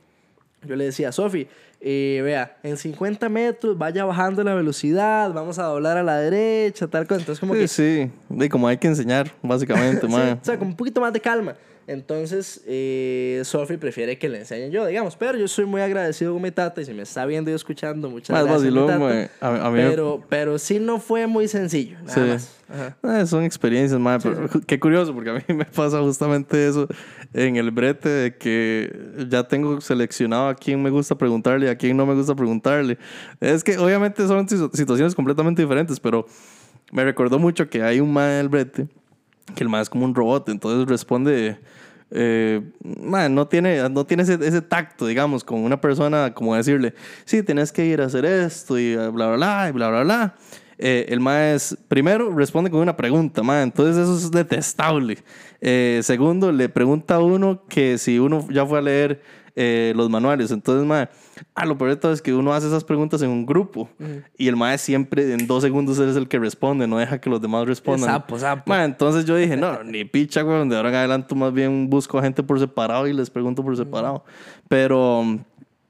yo 0.65 0.75
le 0.75 0.85
decía, 0.85 1.11
Sofi, 1.11 1.47
eh, 1.81 2.21
vea, 2.23 2.57
en 2.63 2.77
50 2.77 3.29
metros 3.29 3.77
vaya 3.77 4.05
bajando 4.05 4.43
la 4.43 4.53
velocidad, 4.53 5.31
vamos 5.33 5.59
a 5.59 5.63
doblar 5.63 5.97
a 5.97 6.03
la 6.03 6.17
derecha, 6.17 6.87
tal 6.87 7.07
cosa. 7.07 7.19
Entonces 7.19 7.39
como 7.39 7.53
que 7.53 7.67
Sí, 7.67 8.11
sí. 8.29 8.49
Como 8.49 8.67
hay 8.67 8.77
que 8.77 8.87
enseñar, 8.87 9.31
básicamente, 9.41 10.01
Sí, 10.07 10.13
o 10.13 10.39
sea, 10.41 10.57
con 10.57 10.69
un 10.69 10.75
poquito 10.75 11.01
más 11.01 11.13
de 11.13 11.19
calma. 11.19 11.55
Entonces, 11.87 12.61
eh, 12.65 13.41
Sophie 13.45 13.77
prefiere 13.77 14.17
que 14.17 14.27
le 14.27 14.39
enseñe 14.39 14.71
yo, 14.71 14.85
digamos. 14.87 15.15
Pero 15.15 15.37
yo 15.37 15.47
soy 15.47 15.65
muy 15.65 15.81
agradecido 15.81 16.33
con 16.33 16.41
mi 16.41 16.49
tata 16.51 16.81
y 16.81 16.85
si 16.85 16.93
me 16.93 17.03
está 17.03 17.25
viendo 17.25 17.51
y 17.51 17.53
escuchando, 17.53 18.09
muchas 18.09 18.31
Más 18.33 18.43
gracias. 18.45 18.63
mi 18.73 18.79
vacilón, 18.79 18.87
tata. 18.87 18.99
mae. 18.99 19.29
A, 19.39 19.67
a 19.67 19.69
mí 19.71 19.77
me- 19.77 19.89
pero, 19.89 20.23
pero 20.27 20.57
sí 20.57 20.79
no 20.79 20.99
fue 20.99 21.27
muy 21.27 21.47
sencillo, 21.47 21.97
nada 22.03 22.13
Sí. 22.13 22.19
más. 22.21 22.51
Ajá. 22.67 23.21
Eh, 23.21 23.27
son 23.27 23.43
experiencias, 23.43 23.99
mae, 23.99 24.17
pero 24.19 24.49
qué 24.67 24.79
curioso, 24.79 25.13
porque 25.13 25.29
a 25.29 25.33
mí 25.33 25.41
me 25.55 25.65
pasa 25.65 25.99
justamente 26.01 26.67
eso 26.67 26.87
en 27.33 27.55
el 27.57 27.69
brete 27.69 28.09
de 28.09 28.35
que 28.35 28.91
ya 29.29 29.47
tengo 29.47 29.79
seleccionado 29.79 30.47
a 30.47 30.55
quién 30.55 30.81
me 30.81 30.89
gusta 30.89 31.15
preguntarle 31.15 31.67
y 31.67 31.69
a 31.69 31.77
quién 31.77 31.95
no 31.95 32.05
me 32.07 32.15
gusta 32.15 32.33
preguntarle. 32.35 32.97
Es 33.39 33.63
que 33.63 33.77
obviamente 33.77 34.25
son 34.27 34.47
situ- 34.47 34.71
situaciones 34.73 35.13
completamente 35.13 35.61
diferentes, 35.61 35.99
pero 35.99 36.25
me 36.91 37.03
recordó 37.03 37.37
mucho 37.37 37.69
que 37.69 37.83
hay 37.83 37.99
un 37.99 38.11
mae 38.11 38.37
del 38.37 38.49
brete 38.49 38.87
que 39.53 39.63
el 39.63 39.69
mae 39.69 39.81
es 39.81 39.89
como 39.89 40.05
un 40.05 40.15
robot, 40.15 40.49
entonces 40.49 40.87
responde. 40.87 41.59
Eh, 42.11 42.61
mae, 42.83 43.29
no 43.29 43.47
tiene, 43.47 43.89
no 43.89 44.05
tiene 44.05 44.23
ese, 44.23 44.35
ese 44.41 44.61
tacto, 44.61 45.07
digamos, 45.07 45.43
con 45.43 45.59
una 45.59 45.81
persona, 45.81 46.33
como 46.33 46.55
decirle, 46.55 46.93
sí, 47.25 47.43
tienes 47.43 47.71
que 47.71 47.85
ir 47.85 48.01
a 48.01 48.05
hacer 48.05 48.25
esto 48.25 48.77
y 48.79 48.95
bla, 48.95 49.09
bla, 49.09 49.35
bla, 49.35 49.65
y 49.69 49.71
bla, 49.71 49.89
bla, 49.89 50.03
bla. 50.03 50.35
Eh, 50.77 51.05
el 51.09 51.19
mae 51.19 51.55
es, 51.55 51.77
primero, 51.87 52.35
responde 52.35 52.69
con 52.69 52.81
una 52.81 52.97
pregunta, 52.97 53.43
mae, 53.43 53.63
entonces 53.63 53.97
eso 53.97 54.15
es 54.15 54.31
detestable. 54.31 55.17
Eh, 55.61 56.01
segundo, 56.03 56.51
le 56.51 56.69
pregunta 56.69 57.15
a 57.15 57.19
uno 57.19 57.63
que 57.67 57.97
si 57.97 58.19
uno 58.19 58.45
ya 58.49 58.65
fue 58.65 58.79
a 58.79 58.81
leer 58.81 59.21
eh, 59.55 59.93
los 59.95 60.09
manuales, 60.09 60.51
entonces, 60.51 60.85
mae, 60.85 61.09
ah, 61.53 61.65
lo 61.65 61.77
peor 61.77 61.91
de 61.91 61.95
todo 61.95 62.11
es 62.11 62.21
que 62.21 62.33
uno 62.33 62.53
hace 62.53 62.67
esas 62.67 62.83
preguntas 62.83 63.21
en 63.21 63.29
un 63.29 63.45
grupo 63.45 63.89
y 64.37 64.47
el 64.47 64.55
mae 64.55 64.77
siempre 64.77 65.33
en 65.33 65.47
dos 65.47 65.63
segundos 65.63 65.97
es 65.99 66.15
el 66.15 66.27
que 66.27 66.39
responde, 66.39 66.87
no 66.87 66.97
deja 66.97 67.19
que 67.19 67.29
los 67.29 67.41
demás 67.41 67.65
respondan. 67.65 68.09
Sapo, 68.09 68.37
sapo. 68.37 68.63
Mae, 68.67 68.85
entonces 68.85 69.25
yo 69.25 69.35
dije, 69.35 69.55
no, 69.57 69.83
ni 69.83 70.05
picha, 70.05 70.41
güey, 70.41 70.67
de 70.67 70.75
ahora 70.75 70.89
en 70.89 70.95
adelante 70.95 71.35
más 71.35 71.53
bien 71.53 71.89
busco 71.89 72.19
a 72.19 72.21
gente 72.21 72.43
por 72.43 72.59
separado 72.59 73.07
y 73.07 73.13
les 73.13 73.29
pregunto 73.29 73.63
por 73.63 73.75
separado. 73.77 74.23
Pero 74.67 75.23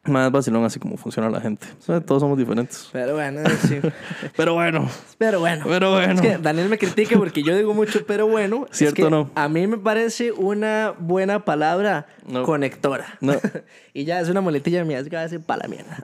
más 0.06 0.32
vacilón 0.32 0.64
así 0.66 0.80
como 0.80 0.98
funciona 0.98 1.30
la 1.30 1.42
gente. 1.42 1.68
O 1.80 1.84
sea, 1.84 2.02
todos 2.02 2.22
somos 2.22 2.38
diferentes. 2.38 2.90
Pero 2.92 3.14
bueno, 3.16 3.42
sí. 3.68 3.80
Pero 4.38 4.54
bueno, 4.54 4.90
Pero 5.18 5.40
bueno. 5.40 5.66
pero 5.68 5.92
bueno. 5.92 6.14
Es 6.14 6.22
que 6.22 6.38
Daniel 6.38 6.70
me 6.70 6.78
critica 6.78 7.18
porque 7.18 7.44
yo 7.44 7.56
digo 7.56 7.74
mucho, 7.74 8.06
pero 8.06 8.28
bueno. 8.28 8.68
es 8.72 8.78
¿Cierto 8.78 8.96
que 8.96 9.04
o 9.06 9.10
no? 9.10 9.32
A 9.36 9.48
mí 9.50 9.66
me 9.68 9.78
parece 9.78 10.32
una 10.32 10.94
buena 11.00 11.46
palabra 11.46 12.08
No. 12.28 12.44
conectora. 12.44 13.18
No. 13.22 13.34
y 13.94 14.06
ya 14.06 14.20
es 14.20 14.30
una 14.30 14.42
muletilla 14.42 14.84
mía, 14.84 15.00
es 15.00 15.08
que 15.10 15.16
va 15.16 15.22
a 15.22 15.24
decir 15.26 15.42
para 15.42 15.64
la 15.64 15.68
mierda. 15.70 15.98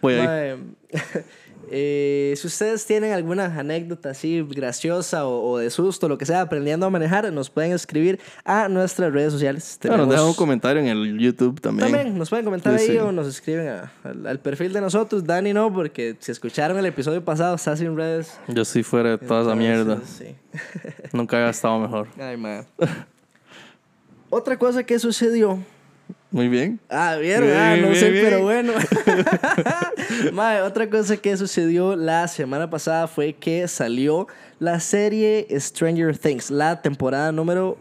Voy 0.00 0.14
ahí. 0.14 0.56
Eh, 1.72 2.34
si 2.36 2.46
ustedes 2.48 2.84
tienen 2.84 3.12
alguna 3.12 3.44
anécdota 3.46 4.10
así 4.10 4.42
graciosa 4.42 5.26
o, 5.26 5.50
o 5.52 5.58
de 5.58 5.70
susto, 5.70 6.08
lo 6.08 6.18
que 6.18 6.26
sea, 6.26 6.40
aprendiendo 6.40 6.84
a 6.86 6.90
manejar, 6.90 7.32
nos 7.32 7.48
pueden 7.48 7.72
escribir 7.72 8.18
a 8.44 8.68
nuestras 8.68 9.12
redes 9.12 9.32
sociales. 9.32 9.78
Bueno, 9.82 9.98
nos 9.98 10.06
Tenemos- 10.06 10.14
dejan 10.14 10.28
un 10.28 10.34
comentario 10.34 10.82
en 10.82 10.88
el 10.88 11.18
YouTube 11.18 11.60
también. 11.60 11.90
también 11.92 12.18
nos 12.18 12.28
pueden 12.28 12.44
comentar 12.44 12.76
Sí, 12.78 12.86
ahí 12.86 12.90
sí. 12.92 12.98
o 12.98 13.12
nos 13.12 13.26
escriben 13.28 13.68
a- 13.68 13.92
al, 14.02 14.26
al 14.26 14.38
perfil 14.40 14.72
de 14.72 14.80
nosotros. 14.80 15.24
Dani 15.24 15.52
no, 15.52 15.72
porque 15.72 16.16
si 16.18 16.32
escucharon 16.32 16.76
el 16.78 16.86
episodio 16.86 17.24
pasado, 17.24 17.54
está 17.54 17.76
sin 17.76 17.96
redes. 17.96 18.36
Yo 18.48 18.64
sí 18.64 18.82
fuera 18.82 19.10
de 19.10 19.18
toda 19.18 19.42
esa 19.42 19.54
mierda. 19.54 20.00
Sí. 20.04 20.34
Nunca 21.12 21.36
había 21.36 21.50
estado 21.50 21.78
mejor. 21.78 22.08
Ay, 22.18 22.36
man. 22.36 22.66
Otra 24.28 24.58
cosa 24.58 24.82
que 24.84 24.98
sucedió 24.98 25.58
Muy 26.32 26.48
bien. 26.48 26.78
Ah, 26.88 27.16
vieron, 27.20 27.48
Bien, 27.48 27.56
ah, 27.58 27.76
no 27.76 27.88
bien, 27.88 27.96
sé, 27.96 28.10
bien. 28.10 28.24
pero 28.24 28.42
bueno. 28.42 28.72
Mae, 30.32 30.60
otra 30.62 30.88
cosa 30.88 31.16
que 31.16 31.36
sucedió 31.36 31.96
la 31.96 32.28
semana 32.28 32.68
pasada 32.70 33.08
fue 33.08 33.32
que 33.32 33.66
salió 33.68 34.26
la 34.58 34.78
serie 34.80 35.46
Stranger 35.58 36.16
Things, 36.16 36.50
la 36.50 36.80
temporada 36.82 37.32
número 37.32 37.78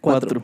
4. 0.00 0.40
Cuatro. 0.40 0.42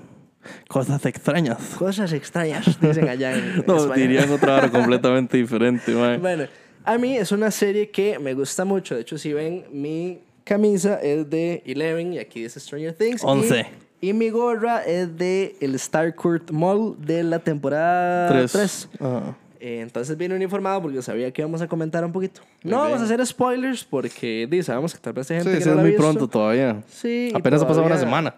Cosas 0.69 1.05
extrañas. 1.07 1.59
Cosas 1.79 2.13
extrañas, 2.13 2.81
dicen 2.81 3.09
allá 3.09 3.37
en 3.37 3.63
No, 3.67 3.77
España. 3.77 3.95
dirían 4.03 4.31
otra 4.31 4.57
hora 4.57 4.71
completamente 4.71 5.37
diferente, 5.37 5.93
mae. 5.97 6.19
Bueno, 6.19 6.45
a 6.85 6.99
mí 6.99 7.17
es 7.17 7.31
una 7.33 7.51
serie 7.51 7.91
que 7.91 8.19
me 8.19 8.35
gusta 8.35 8.65
mucho. 8.65 8.95
De 8.97 9.03
hecho, 9.03 9.19
si 9.19 9.33
ven, 9.33 9.65
mi 9.73 10.21
camisa 10.45 10.99
es 11.01 11.29
de 11.31 11.63
Eleven 11.65 12.13
y 12.15 12.19
aquí 12.19 12.43
dice 12.43 12.59
Stranger 12.59 12.93
Things. 12.93 13.23
y- 13.23 13.27
Once. 13.27 13.67
Y, 14.03 14.13
mi 14.13 14.29
gorra 14.31 14.83
es 14.85 15.17
de 15.17 15.57
el 15.61 15.79
Starcourt 15.79 16.51
Mall 16.51 16.97
de 16.99 17.23
la 17.23 17.39
temporada 17.39 18.29
Tres. 18.29 18.53
3. 18.53 18.89
Ajá. 19.01 19.37
Eh, 19.61 19.81
entonces 19.81 20.17
vine 20.17 20.35
uniformado 20.35 20.83
porque 20.83 21.01
sabía 21.03 21.31
que 21.31 21.41
íbamos 21.41 21.63
a 21.63 21.69
comentar 21.69 22.05
un 22.05 22.11
poquito. 22.11 22.41
Muy 22.65 22.73
no 22.73 22.79
bien. 22.79 22.91
vamos 22.95 23.01
a 23.01 23.05
hacer 23.05 23.25
spoilers 23.25 23.85
porque 23.85 24.49
di, 24.51 24.61
sabemos 24.65 24.93
que 24.93 24.99
tal 25.01 25.13
vez 25.13 25.31
hay 25.31 25.37
gente 25.37 25.53
Sí, 25.53 25.59
que 25.59 25.63
sí, 25.63 25.69
no 25.69 25.75
es 25.75 25.77
la 25.77 25.83
muy 25.83 25.91
visto. 25.93 26.03
pronto 26.03 26.27
todavía. 26.29 26.83
Sí. 26.89 27.31
y 27.33 27.37
Apenas 27.37 27.63
ha 27.63 27.69
pasado 27.69 27.87
una 27.87 27.97
semana. 27.97 28.35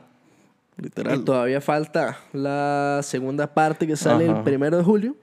Y 0.78 0.82
Literal. 0.82 1.24
todavía 1.24 1.60
falta 1.62 2.18
la 2.34 3.00
segunda 3.02 3.46
parte 3.46 3.86
que 3.86 3.96
sale 3.96 4.28
Ajá. 4.28 4.38
el 4.38 4.44
primero 4.44 4.76
de 4.76 4.82
julio. 4.84 5.16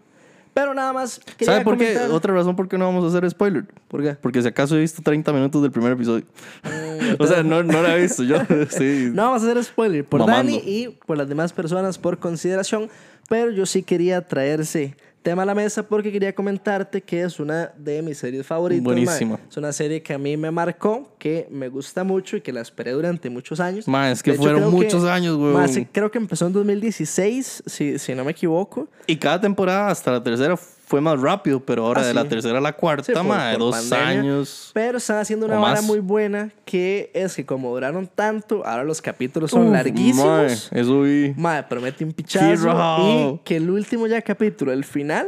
Pero 0.53 0.73
nada 0.73 0.91
más. 0.91 1.21
¿Sabe 1.39 1.63
por 1.63 1.77
qué? 1.77 1.97
Otra 2.11 2.33
razón 2.33 2.55
por 2.55 2.67
qué 2.67 2.77
no 2.77 2.85
vamos 2.85 3.05
a 3.05 3.07
hacer 3.07 3.29
spoiler. 3.29 3.65
¿Por 3.87 4.01
qué? 4.01 4.15
Porque 4.15 4.41
si 4.41 4.47
acaso 4.47 4.75
he 4.75 4.79
visto 4.79 5.01
30 5.01 5.31
minutos 5.31 5.61
del 5.61 5.71
primer 5.71 5.93
episodio. 5.93 6.25
Mm, 6.63 7.15
o 7.19 7.27
sea, 7.27 7.43
no, 7.43 7.63
no 7.63 7.81
la 7.81 7.95
he 7.95 8.01
visto 8.01 8.23
yo. 8.23 8.37
sí. 8.69 9.09
No 9.13 9.23
vamos 9.23 9.43
a 9.43 9.45
hacer 9.45 9.63
spoiler 9.63 10.03
por 10.03 10.19
Mamando. 10.19 10.51
Dani 10.51 10.61
y 10.65 10.89
por 11.05 11.17
las 11.17 11.29
demás 11.29 11.53
personas 11.53 11.97
por 11.97 12.19
consideración, 12.19 12.89
pero 13.29 13.51
yo 13.51 13.65
sí 13.65 13.83
quería 13.83 14.27
traer 14.27 14.61
ese 14.61 14.95
tema 15.21 15.43
a 15.43 15.45
la 15.45 15.55
mesa 15.55 15.83
porque 15.83 16.11
quería 16.11 16.33
comentarte 16.33 17.01
que 17.01 17.21
es 17.21 17.39
una 17.39 17.71
de 17.77 18.01
mis 18.01 18.17
series 18.17 18.45
favoritas. 18.45 18.83
Buenísima. 18.83 19.39
Es 19.49 19.57
una 19.57 19.71
serie 19.71 20.01
que 20.01 20.13
a 20.13 20.17
mí 20.17 20.35
me 20.37 20.51
marcó, 20.51 21.15
que 21.17 21.47
me 21.51 21.69
gusta 21.69 22.03
mucho 22.03 22.37
y 22.37 22.41
que 22.41 22.51
la 22.51 22.61
esperé 22.61 22.91
durante 22.91 23.29
muchos 23.29 23.59
años. 23.59 23.87
Ma, 23.87 24.11
es 24.11 24.23
que 24.23 24.31
hecho, 24.31 24.41
fueron 24.41 24.71
muchos 24.71 25.03
años, 25.05 25.37
ma, 25.37 25.53
weón. 25.53 25.69
sí, 25.69 25.87
creo 25.91 26.09
que 26.09 26.17
empezó 26.17 26.47
en 26.47 26.53
2016, 26.53 27.63
si, 27.65 27.99
si 27.99 28.15
no 28.15 28.25
me 28.25 28.31
equivoco. 28.31 28.87
Y 29.07 29.17
cada 29.17 29.39
temporada 29.39 29.89
hasta 29.89 30.11
la 30.11 30.23
tercera 30.23 30.57
fue 30.91 30.99
más 30.99 31.21
rápido, 31.21 31.61
pero 31.61 31.85
ahora 31.85 32.01
Ah, 32.01 32.05
de 32.05 32.13
la 32.13 32.23
sí. 32.23 32.27
tercera 32.27 32.57
a 32.57 32.61
la 32.61 32.73
cuarta, 32.73 33.05
Sí, 33.05 33.13
por- 33.13 33.23
ma, 33.23 33.47
de 33.47 33.53
por 33.57 33.59
dos 33.71 33.75
pandemia. 33.89 34.07
años. 34.21 34.71
Pero 34.73 34.97
están 34.97 35.19
haciendo 35.19 35.45
una 35.45 35.57
vara 35.57 35.81
muy 35.81 35.99
buena 35.99 36.51
que 36.65 37.09
es 37.13 37.33
que 37.35 37.45
como 37.45 37.69
duraron 37.71 38.07
tanto, 38.07 38.65
ahora 38.65 38.83
los 38.83 39.01
capítulos 39.01 39.51
son 39.51 39.67
Uf, 39.67 39.73
larguísimos. 39.73 40.69
ma, 40.71 40.77
eso 40.79 41.01
vi. 41.01 41.33
Madre, 41.37 41.65
promete 41.69 42.03
un 42.03 42.11
pichazo. 42.11 42.99
Y 43.01 43.39
que 43.45 43.55
el 43.55 43.69
último 43.69 44.05
ya 44.07 44.21
capítulo, 44.21 44.73
el 44.73 44.83
final 44.83 45.27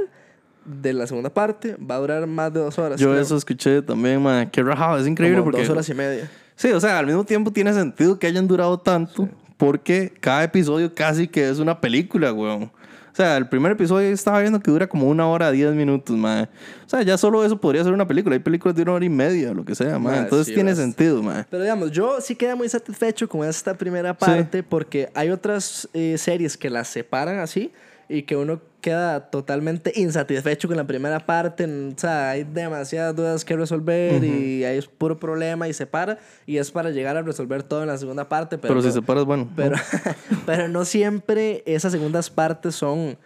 de 0.65 0.91
la 0.93 1.08
segunda 1.08 1.29
parte, 1.34 1.75
va 1.77 1.96
a 1.96 2.00
durar 2.00 2.27
más 2.27 2.53
de 2.53 2.60
dos 2.60 2.77
horas. 2.77 3.00
Yo 3.00 3.10
creo. 3.12 3.22
eso 3.22 3.38
escuché 3.38 3.82
también, 3.82 4.22
ma. 4.22 4.46
Qué 4.51 4.62
rajado, 4.63 4.98
es 4.98 5.08
increíble 5.08 5.39
Como 5.39 5.51
porque... 5.51 5.62
Dos 5.62 5.70
horas 5.72 5.88
y 5.89 5.93
media. 5.93 6.29
Sí, 6.55 6.72
o 6.72 6.79
sea, 6.79 7.00
al 7.00 7.05
mismo 7.05 7.24
tiempo 7.24 7.51
tiene 7.51 7.74
sentido 7.74 8.20
que 8.20 8.27
hayan 8.27 8.48
durado 8.48 8.77
tanto 8.79 9.27
porque 9.58 10.13
cada 10.20 10.43
episodio 10.43 10.93
casi 10.93 11.27
que 11.27 11.50
es 11.50 11.60
una 11.60 11.79
película, 11.79 12.32
weón. 12.34 12.72
O 13.13 13.15
sea, 13.15 13.38
el 13.38 13.48
primer 13.48 13.72
episodio 13.74 14.10
estaba 14.10 14.41
viendo 14.41 14.60
que 14.60 14.72
dura 14.72 14.88
como 14.88 15.08
una 15.08 15.27
hora, 15.27 15.51
diez 15.51 15.72
minutos, 15.75 16.17
man. 16.17 16.50
O 16.84 16.89
sea, 16.89 17.03
ya 17.03 17.15
solo 17.15 17.46
eso 17.46 17.62
podría 17.62 17.84
ser 17.84 17.93
una 17.93 18.08
película. 18.08 18.34
Hay 18.34 18.39
películas 18.39 18.75
de 18.75 18.82
una 18.82 18.93
hora 18.93 19.05
y 19.05 19.10
media, 19.10 19.53
lo 19.53 19.63
que 19.63 19.75
sea, 19.75 20.00
man. 20.00 20.13
Ma, 20.15 20.17
Entonces 20.17 20.48
sí, 20.48 20.55
tiene 20.55 20.72
basta. 20.72 20.84
sentido, 20.84 21.22
man. 21.22 21.46
Pero 21.48 21.62
digamos, 21.62 21.91
yo 21.91 22.20
sí 22.22 22.36
quedé 22.36 22.55
muy 22.55 22.67
satisfecho 22.67 23.29
con 23.29 23.48
esta 23.48 23.75
primera 23.75 24.17
parte 24.17 24.63
porque 24.63 25.12
hay 25.13 25.29
otras 25.29 25.88
eh, 25.93 26.17
series 26.17 26.58
que 26.58 26.72
las 26.72 26.88
separan 26.88 27.38
así 27.38 27.72
y 28.10 28.24
que 28.24 28.36
uno 28.36 28.60
queda 28.84 29.32
totalmente 29.32 29.94
insatisfecho 29.96 30.68
con 30.68 30.75
la 30.78 30.84
primera 30.84 31.25
parte. 31.25 31.63
O 31.66 31.98
sea, 31.98 32.32
hay 32.32 32.44
demasiadas 32.44 33.16
dudas 33.16 33.46
que 33.46 33.56
resolver 33.56 34.24
y 34.24 34.63
hay 34.66 34.80
puro 34.98 35.18
problema 35.18 35.68
y 35.70 35.74
se 35.74 35.88
para 35.88 36.20
y 36.46 36.58
es 36.58 36.70
para 36.70 36.92
llegar 36.92 37.16
a 37.18 37.22
resolver 37.24 37.63
todo 37.63 37.82
en 37.82 37.88
la 37.88 37.98
segunda 37.98 38.28
parte. 38.30 38.58
Pero, 38.58 38.74
Pero, 38.74 38.82
si 38.82 38.90
no- 38.90 38.94
se 38.94 39.02
paras, 39.02 39.24
bueno. 39.25 39.50
Pero, 39.56 39.78
pero 40.46 40.68
no 40.68 40.84
siempre 40.86 41.63
esas 41.66 41.94
segundas 41.94 42.30
partes 42.30 42.75
son, 42.75 43.18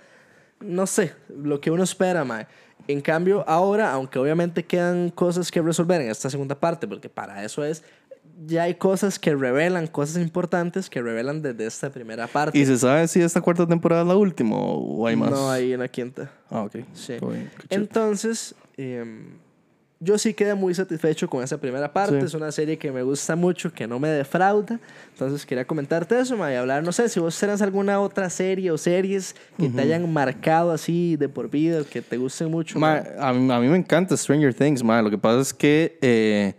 no 0.62 0.86
sé, 0.88 1.14
lo 1.28 1.60
que 1.60 1.72
uno 1.72 1.84
espera, 1.84 2.24
mae. 2.24 2.48
En 2.88 3.02
cambio, 3.02 3.44
ahora, 3.50 3.92
aunque 3.92 4.20
obviamente 4.20 4.64
quedan 4.64 5.10
cosas 5.10 5.52
que 5.52 5.62
resolver 5.62 6.00
en 6.00 6.10
esta 6.12 6.30
segunda 6.30 6.56
parte, 6.56 6.88
porque 6.88 7.10
para 7.10 7.44
eso 7.44 7.66
es, 7.66 7.84
ya 8.46 8.64
hay 8.64 8.76
cosas 8.76 9.20
que 9.20 9.36
revelan, 9.36 9.88
cosas 9.88 10.22
importantes 10.22 10.90
que 10.90 11.02
revelan 11.02 11.42
desde 11.42 11.66
esta 11.66 11.90
primera 11.90 12.28
parte. 12.28 12.58
¿Y 12.58 12.66
se 12.66 12.78
sabe 12.78 13.08
si 13.08 13.22
esta 13.22 13.42
cuarta 13.42 13.68
temporada 13.68 14.02
es 14.04 14.08
la 14.08 14.16
última 14.16 14.56
o 14.56 15.06
hay 15.08 15.16
más? 15.16 15.32
No 15.32 15.50
hay 15.50 15.74
una 15.74 15.88
quinta. 15.88 16.32
Ah, 16.50 16.64
ok. 16.64 16.78
Sí. 16.94 17.18
Bien. 17.22 17.50
Entonces, 17.70 18.56
em, 18.78 19.38
yo 20.00 20.18
sí 20.18 20.34
quedé 20.34 20.54
muy 20.54 20.74
satisfecho 20.76 21.28
con 21.28 21.44
esa 21.44 21.58
primera 21.58 21.92
parte. 21.92 22.20
Sí. 22.20 22.26
Es 22.26 22.34
una 22.34 22.52
serie 22.52 22.78
que 22.78 22.92
me 22.92 23.02
gusta 23.02 23.36
mucho, 23.36 23.74
que 23.74 23.88
no 23.88 24.00
me 24.00 24.10
defrauda. 24.10 24.80
Entonces, 25.14 25.46
quería 25.46 25.66
comentarte 25.66 26.20
eso, 26.20 26.38
ma, 26.38 26.52
y 26.52 26.56
hablar, 26.56 26.84
no 26.84 26.92
sé, 26.92 27.10
si 27.10 27.20
vos 27.20 27.38
tenés 27.40 27.62
alguna 27.62 28.00
otra 28.00 28.30
serie 28.30 28.70
o 28.72 28.78
series 28.78 29.36
que 29.58 29.70
te 29.70 29.82
hayan 29.82 30.12
marcado 30.14 30.72
así 30.72 31.16
de 31.16 31.28
por 31.28 31.50
vida, 31.50 31.84
que 31.84 32.02
te 32.02 32.18
gusten 32.18 32.52
mucho. 32.52 32.78
Ma, 32.80 33.04
ma. 33.18 33.30
a, 33.30 33.34
mí, 33.34 33.52
a 33.52 33.60
mí 33.60 33.68
me 33.68 33.78
encanta 33.78 34.16
Stranger 34.16 34.54
Things, 34.54 34.84
ma. 34.84 35.02
Lo 35.02 35.10
que 35.10 35.18
pasa 35.18 35.42
es 35.42 35.54
que 35.54 35.98
eh, 36.02 36.54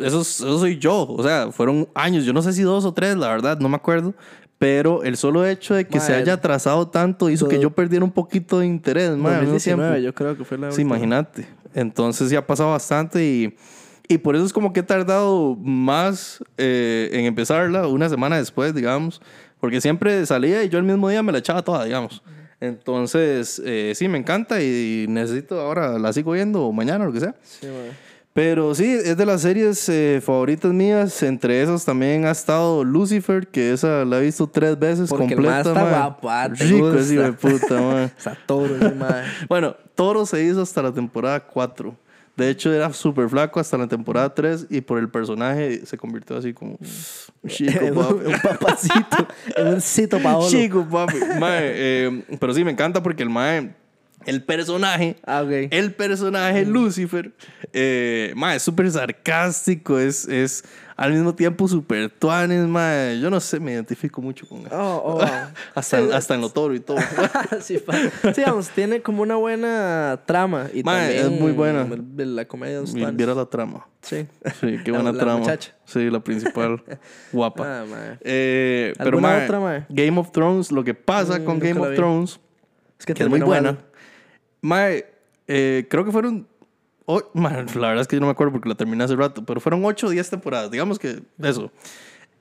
eso, 0.00 0.20
es- 0.22 0.40
eso 0.40 0.58
soy 0.58 0.78
yo. 0.78 1.06
O 1.08 1.22
sea, 1.22 1.50
fueron 1.52 1.88
años, 1.94 2.24
yo 2.24 2.32
no 2.32 2.42
sé 2.42 2.52
si 2.52 2.62
dos 2.62 2.84
o 2.84 2.92
tres, 2.94 3.16
la 3.16 3.28
verdad, 3.28 3.58
no 3.58 3.68
me 3.68 3.76
acuerdo. 3.76 4.14
Pero 4.58 5.02
el 5.02 5.18
solo 5.18 5.44
hecho 5.46 5.74
de 5.74 5.86
que 5.86 6.00
se 6.00 6.14
haya 6.14 6.32
atrasado 6.32 6.88
tanto 6.88 7.28
hizo 7.28 7.46
que 7.46 7.58
yo 7.60 7.70
perdiera 7.70 8.02
un 8.04 8.10
poquito 8.10 8.60
de 8.60 8.66
interés, 8.66 9.10
ma, 9.10 9.34
al 9.34 9.40
mismo 9.42 9.52
2019, 9.54 9.90
tiempo. 9.92 10.04
yo 10.06 10.14
creo 10.14 10.36
que 10.38 10.44
fue 10.46 10.56
la 10.56 10.70
Sí, 10.72 10.80
última. 10.80 10.96
imagínate. 10.96 11.46
Entonces 11.74 12.30
ya 12.30 12.38
ha 12.38 12.46
pasado 12.46 12.70
bastante 12.70 13.22
y, 13.22 13.54
y 14.08 14.16
por 14.16 14.34
eso 14.34 14.46
es 14.46 14.54
como 14.54 14.72
que 14.72 14.80
he 14.80 14.82
tardado 14.82 15.56
más 15.56 16.42
eh, 16.56 17.10
en 17.12 17.26
empezarla, 17.26 17.86
una 17.86 18.08
semana 18.08 18.38
después, 18.38 18.74
digamos, 18.74 19.20
porque 19.60 19.82
siempre 19.82 20.24
salía 20.24 20.64
y 20.64 20.70
yo 20.70 20.78
el 20.78 20.84
mismo 20.84 21.10
día 21.10 21.22
me 21.22 21.32
la 21.32 21.38
echaba 21.38 21.60
toda, 21.60 21.84
digamos. 21.84 22.22
Entonces, 22.58 23.60
eh, 23.64 23.92
sí, 23.94 24.08
me 24.08 24.16
encanta 24.16 24.62
y 24.62 25.04
necesito 25.08 25.60
ahora, 25.60 25.98
la 25.98 26.12
sigo 26.14 26.32
viendo 26.32 26.72
mañana 26.72 27.04
o 27.04 27.08
lo 27.08 27.12
que 27.12 27.20
sea. 27.20 27.34
Sí. 27.42 27.66
Pero 28.36 28.74
sí, 28.74 28.84
es 28.84 29.16
de 29.16 29.24
las 29.24 29.40
series 29.40 29.88
eh, 29.88 30.20
favoritas 30.22 30.70
mías. 30.70 31.22
Entre 31.22 31.62
esas 31.62 31.86
también 31.86 32.26
ha 32.26 32.32
estado 32.32 32.84
Lucifer, 32.84 33.46
que 33.46 33.72
esa 33.72 34.04
la 34.04 34.18
he 34.18 34.24
visto 34.24 34.46
tres 34.46 34.78
veces 34.78 35.08
Porque 35.08 35.32
el 35.32 35.36
completa. 35.36 35.54
ma 35.54 35.58
está 35.70 35.74
ma. 35.74 35.88
guapo, 35.88 36.30
ah, 36.30 36.48
te 36.54 36.64
Rico 36.64 36.84
gusta. 36.84 37.00
ese 37.00 37.14
hijo 37.14 37.22
de 37.22 37.32
puta, 37.32 37.80
ma. 37.80 38.02
Está 38.04 38.36
todo, 38.44 38.68
sí, 38.68 38.94
ma. 38.94 39.22
Bueno, 39.48 39.74
Toro 39.94 40.26
se 40.26 40.44
hizo 40.44 40.60
hasta 40.60 40.82
la 40.82 40.92
temporada 40.92 41.40
4. 41.40 41.96
De 42.36 42.50
hecho, 42.50 42.70
era 42.70 42.92
súper 42.92 43.30
flaco 43.30 43.58
hasta 43.58 43.78
la 43.78 43.86
temporada 43.86 44.34
3 44.34 44.66
y 44.68 44.82
por 44.82 44.98
el 44.98 45.08
personaje 45.08 45.86
se 45.86 45.96
convirtió 45.96 46.36
así 46.36 46.52
como 46.52 46.72
un 46.72 47.48
chico, 47.48 47.80
papi. 47.94 48.14
un 48.26 48.40
papacito, 48.42 49.28
un 49.64 49.80
cito 49.80 50.20
Paolo. 50.20 50.46
Chico, 50.50 50.86
papi. 50.86 51.16
Mae, 51.40 51.60
eh, 51.62 52.22
pero 52.38 52.52
sí, 52.52 52.62
me 52.62 52.72
encanta 52.72 53.02
porque 53.02 53.22
el 53.22 53.30
mae, 53.30 53.74
el 54.26 54.42
personaje, 54.42 55.16
Ah, 55.26 55.42
el 55.48 55.94
personaje 55.94 56.64
Lucifer, 56.66 57.32
eh, 57.72 58.34
es 58.54 58.62
súper 58.62 58.90
sarcástico, 58.90 59.98
es, 59.98 60.26
es 60.28 60.64
al 60.96 61.12
mismo 61.12 61.34
tiempo 61.34 61.68
súper 61.68 62.08
tuanes, 62.10 62.66
mae. 62.66 63.20
Yo 63.20 63.28
no 63.30 63.38
sé, 63.38 63.60
me 63.60 63.72
identifico 63.72 64.22
mucho 64.22 64.48
con 64.48 64.60
él. 64.60 64.68
Oh, 64.72 65.02
oh, 65.04 65.12
wow. 65.14 65.24
Hasta, 65.74 65.98
hasta 66.16 66.34
en 66.34 66.40
lo 66.40 66.48
toro 66.48 66.74
y 66.74 66.80
todo. 66.80 66.96
sí, 67.60 67.82
vamos, 68.46 68.70
tiene 68.70 69.02
como 69.02 69.22
una 69.22 69.36
buena 69.36 70.20
trama. 70.26 70.68
Y 70.72 70.82
también 70.82 71.18
es 71.20 71.30
muy 71.30 71.52
buena. 71.52 71.82
el- 72.18 72.36
La 72.36 72.46
comedia 72.46 72.80
de. 72.80 73.12
Viera 73.12 73.34
la 73.34 73.44
trama. 73.46 73.86
Sí. 74.00 74.26
Sí, 74.60 74.78
qué 74.84 74.90
buena 74.92 75.12
la 75.12 75.18
trama. 75.18 75.38
muchacha. 75.40 75.74
Sí, 75.84 76.08
la 76.10 76.20
principal. 76.20 76.82
Guapa. 77.32 77.82
Ah. 77.82 78.16
Eh, 78.22 78.92
pero 78.96 79.08
¿Alguna 79.18 79.28
mae, 79.28 79.44
otra, 79.44 79.60
mae? 79.60 79.86
Game 79.90 80.18
of 80.18 80.30
Thrones, 80.32 80.72
lo 80.72 80.82
que 80.82 80.94
pasa 80.94 81.38
Mm, 81.38 81.44
con 81.44 81.58
Game 81.58 81.78
of 81.80 81.90
vi. 81.90 81.96
Thrones, 81.96 82.40
Es 82.98 83.04
que, 83.04 83.12
que 83.12 83.22
es 83.24 83.28
muy 83.28 83.40
buena. 83.40 83.72
mal. 83.72 83.84
Mae, 84.66 85.06
eh, 85.46 85.86
creo 85.88 86.04
que 86.04 86.10
fueron. 86.10 86.48
oh, 87.04 87.22
mae, 87.34 87.64
la 87.76 87.88
verdad 87.88 88.00
es 88.00 88.08
que 88.08 88.16
yo 88.16 88.20
no 88.20 88.26
me 88.26 88.32
acuerdo 88.32 88.52
porque 88.52 88.68
la 88.68 88.74
terminé 88.74 89.04
hace 89.04 89.14
rato, 89.14 89.44
pero 89.44 89.60
fueron 89.60 89.84
8 89.84 90.08
o 90.08 90.10
10 90.10 90.28
temporadas. 90.30 90.70
Digamos 90.72 90.98
que 90.98 91.22
eso. 91.40 91.70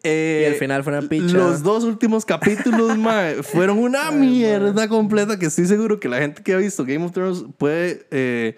Eh, 0.04 0.46
Y 0.48 0.54
al 0.54 0.56
final 0.56 0.84
fue 0.84 0.98
una 0.98 1.08
picha. 1.08 1.38
Los 1.38 1.62
dos 1.62 1.84
últimos 1.84 2.26
capítulos, 2.26 2.98
mae, 2.98 3.44
fueron 3.44 3.78
una 3.78 4.10
mierda 4.10 4.88
completa 4.88 5.38
que 5.38 5.46
estoy 5.46 5.66
seguro 5.68 6.00
que 6.00 6.10
la 6.10 6.18
gente 6.18 6.42
que 6.42 6.54
ha 6.54 6.58
visto 6.58 6.84
Game 6.84 7.06
of 7.06 7.12
Thrones 7.12 7.46
puede 7.58 8.08
eh, 8.10 8.56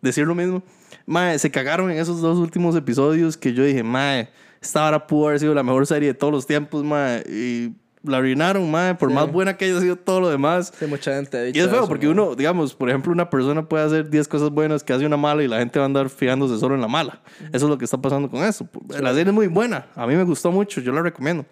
decir 0.00 0.24
lo 0.24 0.34
mismo. 0.36 0.62
Mae, 1.04 1.38
se 1.40 1.50
cagaron 1.50 1.90
en 1.90 1.98
esos 1.98 2.20
dos 2.20 2.38
últimos 2.38 2.76
episodios 2.76 3.36
que 3.36 3.52
yo 3.52 3.64
dije, 3.64 3.82
mae, 3.82 4.28
esta 4.60 4.86
hora 4.86 5.04
pudo 5.06 5.26
haber 5.28 5.40
sido 5.40 5.54
la 5.54 5.62
mejor 5.64 5.86
serie 5.86 6.08
de 6.08 6.14
todos 6.14 6.32
los 6.32 6.46
tiempos, 6.46 6.84
mae, 6.84 7.24
y 7.28 7.72
la 8.08 8.18
arruinaron, 8.18 8.70
mae, 8.70 8.94
por 8.94 9.08
Sí. 9.10 9.14
más 9.14 9.30
buena 9.30 9.56
que 9.56 9.66
haya 9.66 9.80
sido 9.80 9.96
todo 9.96 10.20
lo 10.20 10.28
demás. 10.30 10.72
Sí, 10.78 10.86
mucha 10.86 11.14
gente 11.14 11.36
ha 11.38 11.44
Y 11.44 11.52
dicho 11.52 11.64
es 11.64 11.70
feo 11.70 11.78
eso, 11.80 11.88
porque 11.88 12.06
mae. 12.06 12.12
uno, 12.14 12.34
digamos, 12.34 12.74
por 12.74 12.88
ejemplo, 12.88 13.12
una 13.12 13.28
persona 13.30 13.68
puede 13.68 13.84
hacer 13.84 14.08
10 14.10 14.26
cosas 14.26 14.50
buenas 14.50 14.82
que 14.82 14.92
hace 14.92 15.06
una 15.06 15.16
mala 15.16 15.42
y 15.42 15.48
la 15.48 15.58
gente 15.58 15.78
va 15.78 15.84
a 15.84 15.86
andar 15.86 16.08
fijándose 16.08 16.58
solo 16.58 16.74
en 16.74 16.80
la 16.80 16.88
mala. 16.88 17.20
Eso 17.52 17.66
es 17.66 17.70
lo 17.70 17.78
que 17.78 17.84
está 17.84 17.98
pasando 17.98 18.28
con 18.30 18.42
eso. 18.42 18.68
La 19.00 19.10
serie 19.10 19.28
es 19.30 19.32
muy 19.34 19.46
buena, 19.46 19.86
a 19.94 20.06
mí 20.06 20.14
me 20.16 20.24
gustó 20.24 20.50
mucho, 20.50 20.80
yo 20.80 20.92
la 20.92 21.02
recomiendo. 21.02 21.44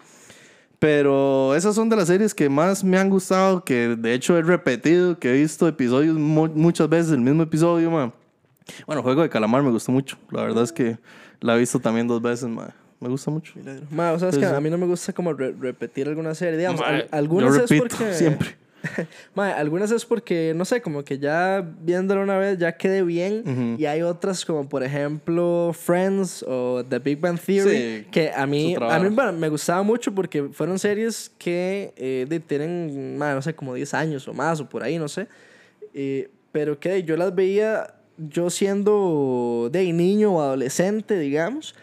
Pero 0.78 1.54
esas 1.54 1.74
son 1.74 1.88
de 1.88 1.96
las 1.96 2.08
series 2.08 2.34
que 2.34 2.48
más 2.50 2.84
me 2.84 2.98
han 2.98 3.08
gustado, 3.08 3.64
que 3.64 3.96
de 3.96 4.12
hecho 4.12 4.36
he 4.36 4.42
repetido, 4.42 5.18
que 5.18 5.30
he 5.30 5.38
visto 5.40 5.66
episodios 5.66 6.16
mu- 6.16 6.48
muchas 6.54 6.88
veces, 6.88 7.12
el 7.12 7.20
mismo 7.20 7.42
episodio, 7.42 7.90
ma. 7.90 8.12
Bueno, 8.86 9.02
Juego 9.02 9.22
de 9.22 9.28
Calamar 9.30 9.62
me 9.62 9.70
gustó 9.70 9.90
mucho. 9.92 10.18
La 10.30 10.42
verdad 10.42 10.64
es 10.64 10.72
que 10.72 10.98
la 11.40 11.56
he 11.56 11.58
visto 11.58 11.78
también 11.80 12.06
dos 12.06 12.20
veces, 12.20 12.48
ma. 12.48 12.74
Me 13.00 13.08
gusta 13.08 13.30
mucho. 13.30 13.52
Ma, 13.90 14.12
o 14.12 14.18
sea, 14.18 14.30
es 14.30 14.38
que 14.38 14.46
a 14.46 14.60
mí 14.60 14.70
no 14.70 14.78
me 14.78 14.86
gusta 14.86 15.12
como 15.12 15.32
re- 15.32 15.52
repetir 15.58 16.08
alguna 16.08 16.34
serie. 16.34 16.58
Digamos, 16.58 16.80
Ma, 16.80 16.86
al- 16.88 17.08
algunas 17.10 17.54
yo 17.56 17.62
es 17.64 17.70
repito 17.70 17.96
porque. 17.96 18.14
siempre. 18.14 18.56
Ma, 19.34 19.50
algunas 19.50 19.90
es 19.90 20.04
porque, 20.04 20.52
no 20.54 20.64
sé, 20.64 20.80
como 20.80 21.02
que 21.02 21.18
ya 21.18 21.66
viéndolo 21.82 22.22
una 22.22 22.38
vez 22.38 22.56
ya 22.58 22.76
quedé 22.76 23.02
bien. 23.02 23.42
Ujú. 23.44 23.80
Y 23.82 23.86
hay 23.86 24.02
otras 24.02 24.44
como, 24.44 24.68
por 24.68 24.82
ejemplo, 24.84 25.72
Friends 25.74 26.44
o 26.46 26.84
The 26.88 26.98
Big 27.00 27.18
Bang 27.20 27.38
Theory. 27.38 27.70
Sí, 28.00 28.06
que 28.10 28.30
a 28.32 28.46
mí, 28.46 28.74
es 28.74 28.80
a 28.80 28.98
mí 29.00 29.08
bueno, 29.08 29.32
me 29.32 29.48
gustaba 29.48 29.82
mucho 29.82 30.14
porque 30.14 30.44
fueron 30.52 30.78
series 30.78 31.32
que 31.38 31.92
eh, 31.96 32.26
de- 32.28 32.40
tienen, 32.40 33.18
ma, 33.18 33.34
no 33.34 33.42
sé, 33.42 33.54
como 33.54 33.74
10 33.74 33.92
años 33.94 34.26
o 34.28 34.32
más 34.32 34.60
o 34.60 34.68
por 34.68 34.82
ahí, 34.84 34.98
no 34.98 35.08
sé. 35.08 35.26
Eh, 35.92 36.30
pero 36.52 36.78
que 36.78 37.02
yo 37.02 37.16
las 37.16 37.34
veía 37.34 37.92
yo 38.18 38.48
siendo 38.48 39.68
de 39.70 39.92
niño 39.92 40.36
o 40.36 40.40
adolescente, 40.42 41.18
digamos. 41.18 41.74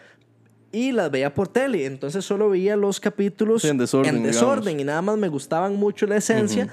Y 0.74 0.90
las 0.90 1.10
veía 1.10 1.32
por 1.32 1.46
tele, 1.46 1.86
entonces 1.86 2.24
solo 2.24 2.50
veía 2.50 2.76
los 2.76 2.98
capítulos 2.98 3.62
Sí, 3.62 3.68
en 3.68 3.78
desorden, 3.78 4.16
en 4.16 4.22
desorden 4.24 4.80
y 4.80 4.84
nada 4.84 5.00
más 5.02 5.16
me 5.16 5.28
gustaban 5.28 5.76
mucho 5.76 6.06
la 6.06 6.16
esencia. 6.16 6.68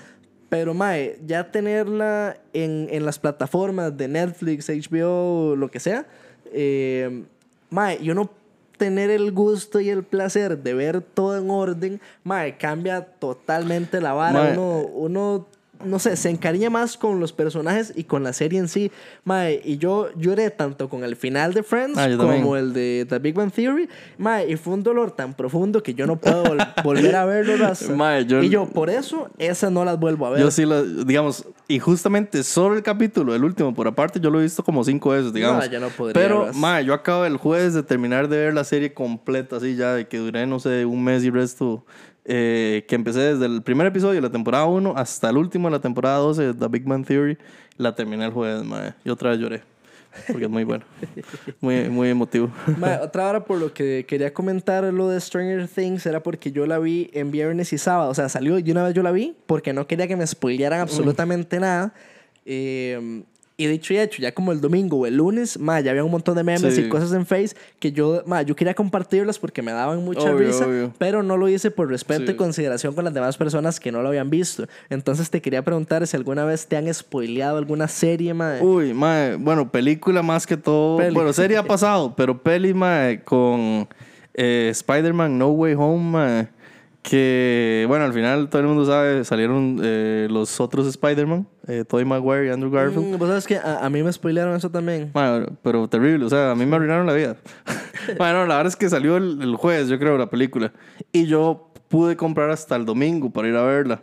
Pero, 0.49 0.73
mae, 0.73 1.17
ya 1.25 1.49
tenerla 1.49 2.37
en, 2.51 2.87
en 2.91 3.05
las 3.05 3.19
plataformas 3.19 3.95
de 3.95 4.07
Netflix, 4.07 4.69
HBO, 4.69 5.55
lo 5.55 5.69
que 5.71 5.79
sea, 5.79 6.05
eh, 6.51 7.23
mae, 7.69 8.03
yo 8.03 8.13
no 8.13 8.29
tener 8.77 9.11
el 9.11 9.31
gusto 9.31 9.79
y 9.79 9.89
el 9.89 10.03
placer 10.03 10.57
de 10.57 10.73
ver 10.73 11.01
todo 11.01 11.37
en 11.37 11.49
orden, 11.51 12.01
mae, 12.23 12.57
cambia 12.57 13.01
totalmente 13.05 14.01
la 14.01 14.13
vara. 14.13 14.41
Mae. 14.41 14.51
Uno, 14.53 14.79
uno, 14.87 15.47
no 15.86 16.00
sé, 16.00 16.15
se 16.15 16.30
encariña 16.30 16.70
más 16.70 16.98
con 16.98 17.20
los 17.20 17.34
personajes 17.34 17.94
y 17.96 18.04
con 18.04 18.24
la 18.24 18.34
serie 18.34 18.60
en 18.60 18.67
sí. 18.67 18.91
Mae, 19.24 19.62
y 19.63 19.78
yo 19.78 20.10
lloré 20.17 20.50
tanto 20.52 20.89
con 20.89 21.04
el 21.04 21.15
final 21.15 21.54
de 21.54 21.63
Friends 21.63 21.98
Ah, 21.98 22.08
como 22.17 22.56
el 22.58 22.74
de 22.74 23.06
The 23.08 23.20
Big 23.20 23.34
Bang 23.36 23.52
Theory. 23.52 23.88
Mae, 24.17 24.50
y 24.52 24.56
fue 24.56 24.74
un 24.74 24.84
dolor 24.84 25.12
tan 25.12 25.34
profundo 25.34 25.82
que 25.84 25.94
yo 25.94 26.06
no 26.08 26.15
puedo 26.17 26.44
vol- 26.46 26.74
volver 26.84 27.15
a 27.15 27.26
verlo. 27.26 27.54
Mae, 27.96 28.26
yo- 28.26 28.41
y 28.44 28.50
yo, 28.50 28.65
por 28.65 28.89
eso, 28.89 29.30
esas 29.38 29.72
no 29.72 29.84
las 29.86 30.00
vuelvo 30.00 30.26
a 30.28 30.32
ver. 30.32 30.39
Yo 30.41 30.52
sí, 30.52 30.65
la, 30.65 30.82
digamos, 30.84 31.46
y 31.67 31.80
justamente 31.80 32.44
solo 32.44 32.76
el 32.76 32.84
capítulo, 32.84 33.34
el 33.36 33.44
último, 33.44 33.74
por 33.74 33.88
aparte, 33.88 34.20
yo 34.20 34.30
lo 34.30 34.39
he 34.39 34.44
visto 34.44 34.63
como 34.63 34.84
cinco 34.84 35.10
veces, 35.10 35.34
digamos. 35.34 35.70
yo 35.70 35.80
no 35.80 35.89
podría, 35.89 36.13
Pero, 36.13 36.46
Ras. 36.48 36.56
ma, 36.56 36.82
yo 36.82 36.94
acabo 36.94 37.26
el 37.26 37.38
jueves 37.38 37.74
de 37.74 37.84
terminar 37.84 38.28
de 38.28 38.38
ver 38.38 38.54
la 38.54 38.63
serie 38.63 38.94
completa, 38.94 39.58
así 39.58 39.76
ya, 39.76 39.94
de 39.94 40.08
que 40.08 40.17
duré, 40.17 40.46
no 40.48 40.60
sé, 40.60 40.86
un 40.86 41.04
mes 41.04 41.24
y 41.24 41.30
resto. 41.30 41.86
Eh, 42.25 42.86
que 42.88 42.95
empecé 42.95 43.34
desde 43.34 43.45
el 43.45 43.62
primer 43.62 43.88
episodio 43.88 44.15
de 44.15 44.21
la 44.21 44.31
temporada 44.31 44.65
1 44.65 44.93
hasta 44.95 45.29
el 45.29 45.38
último 45.38 45.67
de 45.67 45.71
la 45.73 45.81
temporada 45.81 46.17
12 46.17 46.41
de 46.41 46.53
The 46.53 46.67
Big 46.67 46.84
Bang 46.84 47.05
Theory. 47.05 47.38
La 47.77 47.95
terminé 47.95 48.25
el 48.25 48.31
jueves, 48.31 48.63
ma. 48.63 48.95
Y 49.03 49.10
otra 49.10 49.31
vez 49.31 49.39
lloré. 49.39 49.63
Porque 50.27 50.45
es 50.45 50.49
muy 50.51 50.63
bueno. 50.63 50.84
Muy, 51.62 51.89
muy 51.89 52.10
emotivo. 52.10 52.51
Mae, 52.77 52.97
otra 52.97 53.29
hora 53.29 53.45
por 53.45 53.57
lo 53.57 53.73
que 53.73 54.05
quería 54.07 54.34
comentar 54.34 54.84
lo 54.84 55.07
de 55.07 55.19
Stranger 55.19 55.67
Things 55.67 56.05
era 56.05 56.21
porque 56.21 56.51
yo 56.51 56.65
la 56.65 56.79
vi 56.79 57.10
en 57.13 57.31
viernes 57.31 57.71
y 57.73 57.77
sábado. 57.77 58.10
O 58.10 58.13
sea, 58.13 58.27
salió 58.27 58.60
y 58.60 58.71
una 58.71 58.84
vez 58.84 58.93
yo 58.93 59.03
la 59.03 59.12
vi 59.12 59.36
porque 59.45 59.73
no 59.73 59.88
quería 59.88 60.07
que 60.07 60.17
me 60.17 60.27
spoilearan 60.27 60.81
absolutamente 60.81 61.60
nada. 61.60 61.93
Eh, 62.45 63.23
y 63.63 63.67
dicho 63.67 63.93
y 63.93 63.97
hecho, 63.97 64.21
ya 64.21 64.34
como 64.34 64.52
el 64.52 64.62
domingo 64.62 64.97
o 64.97 65.06
el 65.06 65.17
lunes, 65.17 65.60
ma, 65.60 65.80
ya 65.80 65.91
había 65.91 66.04
un 66.04 66.12
montón 66.12 66.36
de 66.36 66.43
memes 66.43 66.76
Sí. 66.76 66.82
y 66.82 66.89
cosas 66.89 67.13
en 67.13 67.26
Face 67.26 67.56
que 67.80 67.91
yo, 67.91 68.24
ma, 68.26 68.41
yo 68.41 68.56
quería 68.56 68.74
compartirlas 68.74 69.38
porque 69.39 69.62
me 69.62 69.71
daban 69.71 70.04
mucha 70.04 70.21
Obvio, 70.32 70.47
risa, 70.47 70.65
obvio. 70.67 70.93
pero 70.97 71.24
no 71.24 71.38
lo 71.38 71.47
hice 71.50 71.71
por 71.71 71.89
respeto 71.89 72.26
Sí. 72.28 72.32
y 72.32 72.36
consideración 72.36 72.93
con 72.93 73.06
las 73.06 73.13
demás 73.13 73.38
personas 73.38 73.80
que 73.80 73.91
no 73.91 74.02
lo 74.02 74.10
habían 74.10 74.30
visto. 74.30 74.65
Entonces 74.89 75.30
te 75.30 75.41
quería 75.41 75.63
preguntar 75.63 76.06
si 76.08 76.15
alguna 76.17 76.45
vez 76.45 76.67
te 76.67 76.78
han 76.78 76.91
spoileado 76.93 77.58
alguna 77.58 77.88
serie, 77.88 78.34
ma. 78.34 78.56
Uy, 78.62 78.93
mae, 78.93 79.36
bueno, 79.36 79.69
película 79.71 80.21
más 80.21 80.45
que 80.47 80.58
todo. 80.58 80.97
Peli. 80.97 81.13
Bueno, 81.13 81.34
serie 81.34 81.58
ha 81.58 81.63
pasado, 81.63 82.13
pero 82.15 82.41
peli, 82.41 82.74
mae, 82.74 83.21
con 83.24 83.88
eh, 84.34 84.69
Spider-Man 84.71 85.38
No 85.38 85.50
Way 85.50 85.76
Home, 85.78 86.47
que, 87.02 87.86
bueno, 87.88 88.06
al 88.06 88.13
final 88.13 88.50
todo 88.50 88.62
el 88.62 88.67
mundo 88.67 88.86
sabe, 88.86 89.26
salieron 89.26 89.80
eh, 89.84 90.28
los 90.30 90.60
otros 90.60 90.88
Spider-Man, 90.88 91.47
eh, 91.67 91.84
Tobey 91.88 92.06
Maguire 92.06 92.47
y 92.47 92.50
Andrew 92.50 92.71
Garfield. 92.71 93.15
Mm, 93.15 93.17
Vos 93.17 93.28
sabes 93.28 93.47
que 93.47 93.58
a, 93.58 93.86
a 93.86 93.89
mí 93.89 94.02
me 94.04 94.12
spoilearon 94.12 94.56
eso 94.56 94.69
también. 94.69 95.12
Mae, 95.13 95.45
pero 95.62 95.88
terrible, 95.88 96.26
o 96.26 96.30
sea, 96.30 96.52
a 96.52 96.56
mí 96.56 96.65
me 96.65 96.76
arruinaron 96.76 97.06
la 97.06 97.13
vida. 97.13 97.36
bueno, 98.17 98.45
la 98.47 98.56
verdad 98.58 98.67
es 98.67 98.76
que 98.76 98.89
salió 98.89 99.17
el, 99.17 99.41
el 99.41 99.56
jueves, 99.56 99.88
yo 99.88 100.00
creo, 100.00 100.17
la 100.17 100.30
película. 100.30 100.71
Y 101.12 101.26
yo 101.26 101.71
pude 101.88 102.15
comprar 102.15 102.50
hasta 102.50 102.76
el 102.76 102.86
domingo 102.86 103.30
para 103.30 103.47
ir 103.47 103.56
a 103.56 103.63
verla. 103.63 104.02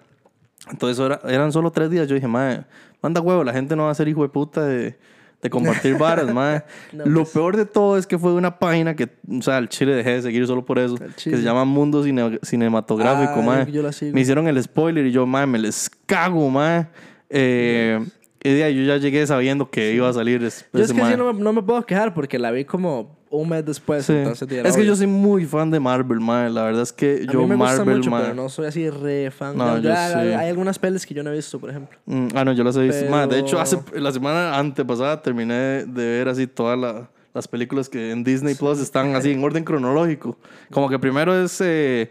Entonces 0.70 1.04
era- 1.04 1.20
eran 1.26 1.52
solo 1.52 1.70
tres 1.70 1.90
días. 1.90 2.06
Yo 2.08 2.14
dije, 2.14 2.28
madre, 2.28 2.64
manda 3.02 3.20
huevo, 3.20 3.42
la 3.44 3.52
gente 3.52 3.74
no 3.76 3.84
va 3.84 3.90
a 3.90 3.94
ser 3.94 4.06
hijo 4.08 4.22
de 4.22 4.28
puta 4.28 4.64
de, 4.66 4.98
de 5.40 5.50
compartir 5.50 5.96
varas, 5.98 6.32
madre. 6.34 6.64
No, 6.92 7.06
Lo 7.06 7.20
pues. 7.22 7.30
peor 7.32 7.56
de 7.56 7.64
todo 7.64 7.96
es 7.96 8.06
que 8.06 8.18
fue 8.18 8.34
una 8.34 8.58
página 8.58 8.94
que, 8.94 9.08
o 9.36 9.40
sea, 9.40 9.58
el 9.58 9.68
chile 9.68 9.94
dejé 9.94 10.10
de 10.10 10.22
seguir 10.22 10.46
solo 10.46 10.64
por 10.64 10.78
eso, 10.78 10.96
que 10.96 11.36
se 11.36 11.42
llama 11.42 11.64
Mundo 11.64 12.04
Cine- 12.04 12.38
Cinematográfico, 12.42 13.40
Ah, 13.40 13.42
madre. 13.42 14.12
Me 14.12 14.20
hicieron 14.20 14.46
el 14.48 14.62
spoiler 14.62 15.06
y 15.06 15.12
yo, 15.12 15.26
madre, 15.26 15.46
me 15.46 15.58
les 15.58 15.90
cago, 16.06 16.50
madre. 16.50 16.88
Eh, 17.30 18.04
y 18.42 18.54
de 18.54 18.64
ahí 18.64 18.74
yo 18.76 18.82
ya 18.84 18.96
llegué 18.98 19.26
sabiendo 19.26 19.68
que 19.70 19.92
iba 19.92 20.08
a 20.08 20.12
salir 20.12 20.42
es- 20.44 20.64
Yo 20.72 20.80
es 20.82 20.92
que 20.92 21.04
sí 21.04 21.16
no, 21.16 21.32
me- 21.32 21.40
no 21.42 21.52
me 21.52 21.62
puedo 21.62 21.84
quejar 21.84 22.14
porque 22.14 22.38
la 22.38 22.50
vi 22.52 22.64
como 22.64 23.18
un 23.30 23.48
mes 23.48 23.64
después. 23.66 24.06
Sí. 24.06 24.12
Entonces, 24.14 24.48
di, 24.48 24.56
era 24.56 24.68
Es 24.68 24.74
que 24.74 24.80
obvio. 24.82 24.92
yo 24.92 24.96
soy 24.96 25.06
muy 25.08 25.44
fan 25.44 25.70
de 25.70 25.78
Marvel, 25.80 26.20
mae. 26.20 26.48
La 26.48 26.62
verdad 26.62 26.82
es 26.82 26.92
que 26.92 27.26
A 27.28 27.32
yo 27.32 27.40
mí 27.40 27.46
me 27.48 27.56
gusta 27.56 27.78
Marvel, 27.78 27.96
mucho, 27.98 28.10
mae. 28.10 28.22
pero 28.22 28.34
no 28.34 28.48
soy 28.48 28.66
así 28.66 28.88
re 28.88 29.30
fan. 29.30 29.56
No, 29.58 29.76
Yo- 29.76 29.82
yo 29.82 29.94
hay, 29.94 30.12
sí. 30.28 30.34
hay 30.34 30.48
algunas 30.48 30.78
pelis 30.78 31.04
que 31.04 31.12
yo 31.14 31.22
no 31.22 31.30
he 31.30 31.34
visto, 31.34 31.58
por 31.58 31.68
ejemplo. 31.68 31.98
Mm, 32.06 32.28
ah, 32.34 32.44
no, 32.44 32.52
yo 32.52 32.64
las 32.64 32.76
he 32.76 32.82
visto. 32.82 33.00
Pero- 33.00 33.10
Mae, 33.10 33.26
de 33.26 33.38
hecho, 33.40 33.60
hace, 33.60 33.78
la 33.94 34.12
semana 34.12 34.56
antepasada 34.56 35.20
terminé 35.20 35.84
de 35.84 36.06
ver 36.18 36.28
así 36.28 36.46
todas 36.46 36.78
la- 36.78 37.10
las 37.34 37.46
películas 37.46 37.88
que 37.90 38.12
en 38.12 38.24
Disney 38.24 38.54
Plus 38.54 38.80
están 38.80 39.14
así 39.14 39.32
en 39.32 39.44
orden 39.44 39.62
cronológico. 39.64 40.38
Como 40.70 40.88
que 40.88 40.98
primero 40.98 41.36
es 41.38 41.60
eh, 41.60 42.08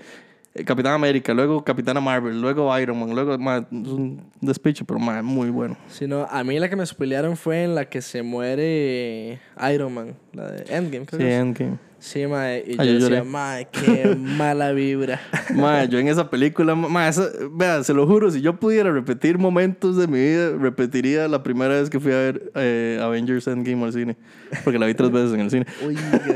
Capitán 0.66 0.94
América, 0.94 1.34
luego 1.34 1.64
Capitana 1.64 2.00
Marvel, 2.00 2.40
luego 2.42 2.78
Iron 2.80 3.00
Man, 3.00 3.14
luego 3.14 3.34
es 3.36 3.40
un 3.72 4.22
despiche, 4.42 4.84
pero 4.86 5.00
muy 5.00 5.50
bueno. 5.50 5.78
Sino, 5.90 6.28
a 6.30 6.44
mí 6.44 6.60
la 6.60 6.70
que 6.70 6.76
me 6.76 6.86
spoilearon 6.86 7.36
fue 7.38 7.64
en 7.64 7.76
la 7.76 7.86
que 7.90 8.02
se 8.02 8.24
muere 8.24 9.40
Iron 9.74 9.94
Man, 9.94 10.16
la 10.34 10.52
de 10.52 10.76
Endgame, 10.76 11.06
creo 11.06 11.20
Sí, 11.20 11.26
que 11.26 11.34
es. 11.34 11.40
Endgame. 11.40 11.78
Sí, 12.00 12.28
mae. 12.28 12.64
Y 12.68 12.76
Ah, 12.78 12.84
yo 12.86 12.92
yo 12.92 12.94
decía, 13.00 13.10
lloré. 13.18 13.24
mae, 13.24 13.68
qué 13.72 14.16
mala 14.38 14.72
vibra. 14.72 15.20
Mae, 15.56 15.88
yo 15.90 15.98
en 15.98 16.08
esa 16.08 16.30
película, 16.30 16.76
mae, 16.76 17.10
esa- 17.10 17.30
vea, 17.52 17.84
se 17.84 17.94
lo 17.94 18.06
juro, 18.06 18.30
si 18.30 18.42
yo 18.42 18.56
pudiera 18.60 18.92
repetir 18.92 19.38
momentos 19.40 19.98
de 19.98 20.08
mi 20.08 20.20
vida, 20.20 20.52
repetiría 20.60 21.28
la 21.28 21.42
primera 21.42 21.74
vez 21.74 21.90
que 21.90 22.00
fui 22.00 22.12
a 22.12 22.16
ver 22.18 22.52
eh, 22.56 23.00
Avengers 23.02 23.48
Endgame 23.48 23.84
al 23.84 23.94
cine. 23.94 24.16
Porque 24.64 24.78
la 24.78 24.86
vi 24.86 24.94
tres 24.94 25.12
veces 25.12 25.34
en 25.34 25.40
el 25.40 25.50
cine. 25.50 25.66
Uy, 25.88 25.96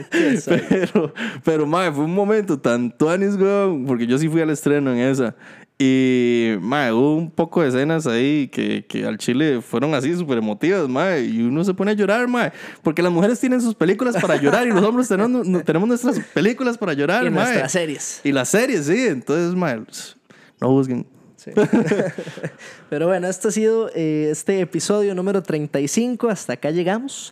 qué. 0.10 0.40
Pero, 0.70 1.14
pero, 1.44 1.68
mae, 1.68 1.92
fue 1.92 2.06
un 2.06 2.16
momento 2.16 2.60
tan 2.60 2.92
tuanis, 2.98 3.36
weón, 3.36 3.86
porque 3.86 4.08
yo 4.08 4.18
sí 4.18 4.28
fui 4.30 4.42
al 4.42 4.50
estreno 4.50 4.92
en 4.92 5.00
esa. 5.00 5.36
Y, 5.84 6.58
mae, 6.62 6.92
hubo 6.94 7.16
un 7.16 7.32
poco 7.32 7.64
de 7.64 7.70
escenas 7.70 8.06
ahí 8.06 8.48
que, 8.50 8.86
que 8.86 9.04
al 9.04 9.18
chile 9.18 9.62
fueron 9.62 9.96
así 9.96 10.16
súper 10.16 10.38
emotivas, 10.38 10.88
mae. 10.88 11.22
Y 11.26 11.42
uno 11.42 11.64
se 11.64 11.74
pone 11.74 11.90
a 11.90 11.94
llorar, 11.96 12.28
mae. 12.28 12.52
Porque 12.84 13.02
las 13.02 13.12
mujeres 13.12 13.40
tienen 13.40 13.60
sus 13.62 13.74
películas 13.74 14.16
para 14.22 14.36
llorar 14.36 14.68
y 14.68 14.70
los 14.70 14.84
hombres 14.84 15.08
tenemos, 15.08 15.48
no- 15.48 15.64
tenemos 15.64 15.88
nuestras 15.90 16.20
películas 16.36 16.78
para 16.78 16.94
llorar, 16.94 17.26
Y 17.26 17.32
mae. 17.32 17.46
nuestras 17.46 17.72
series. 17.72 18.22
Y 18.24 18.32
las 18.32 18.50
series, 18.50 18.86
sí. 18.86 19.08
Entonces, 19.08 19.56
mae, 19.56 19.82
no 20.60 20.68
juzguen. 20.68 21.08
Sí. 21.36 21.50
Pero 22.92 23.08
bueno, 23.08 23.28
este 23.28 23.48
ha 23.48 23.52
sido 23.52 23.90
eh, 23.96 24.28
este 24.32 24.60
episodio 24.60 25.16
número 25.16 25.42
35. 25.42 26.30
Hasta 26.30 26.54
acá 26.54 26.70
llegamos. 26.70 27.32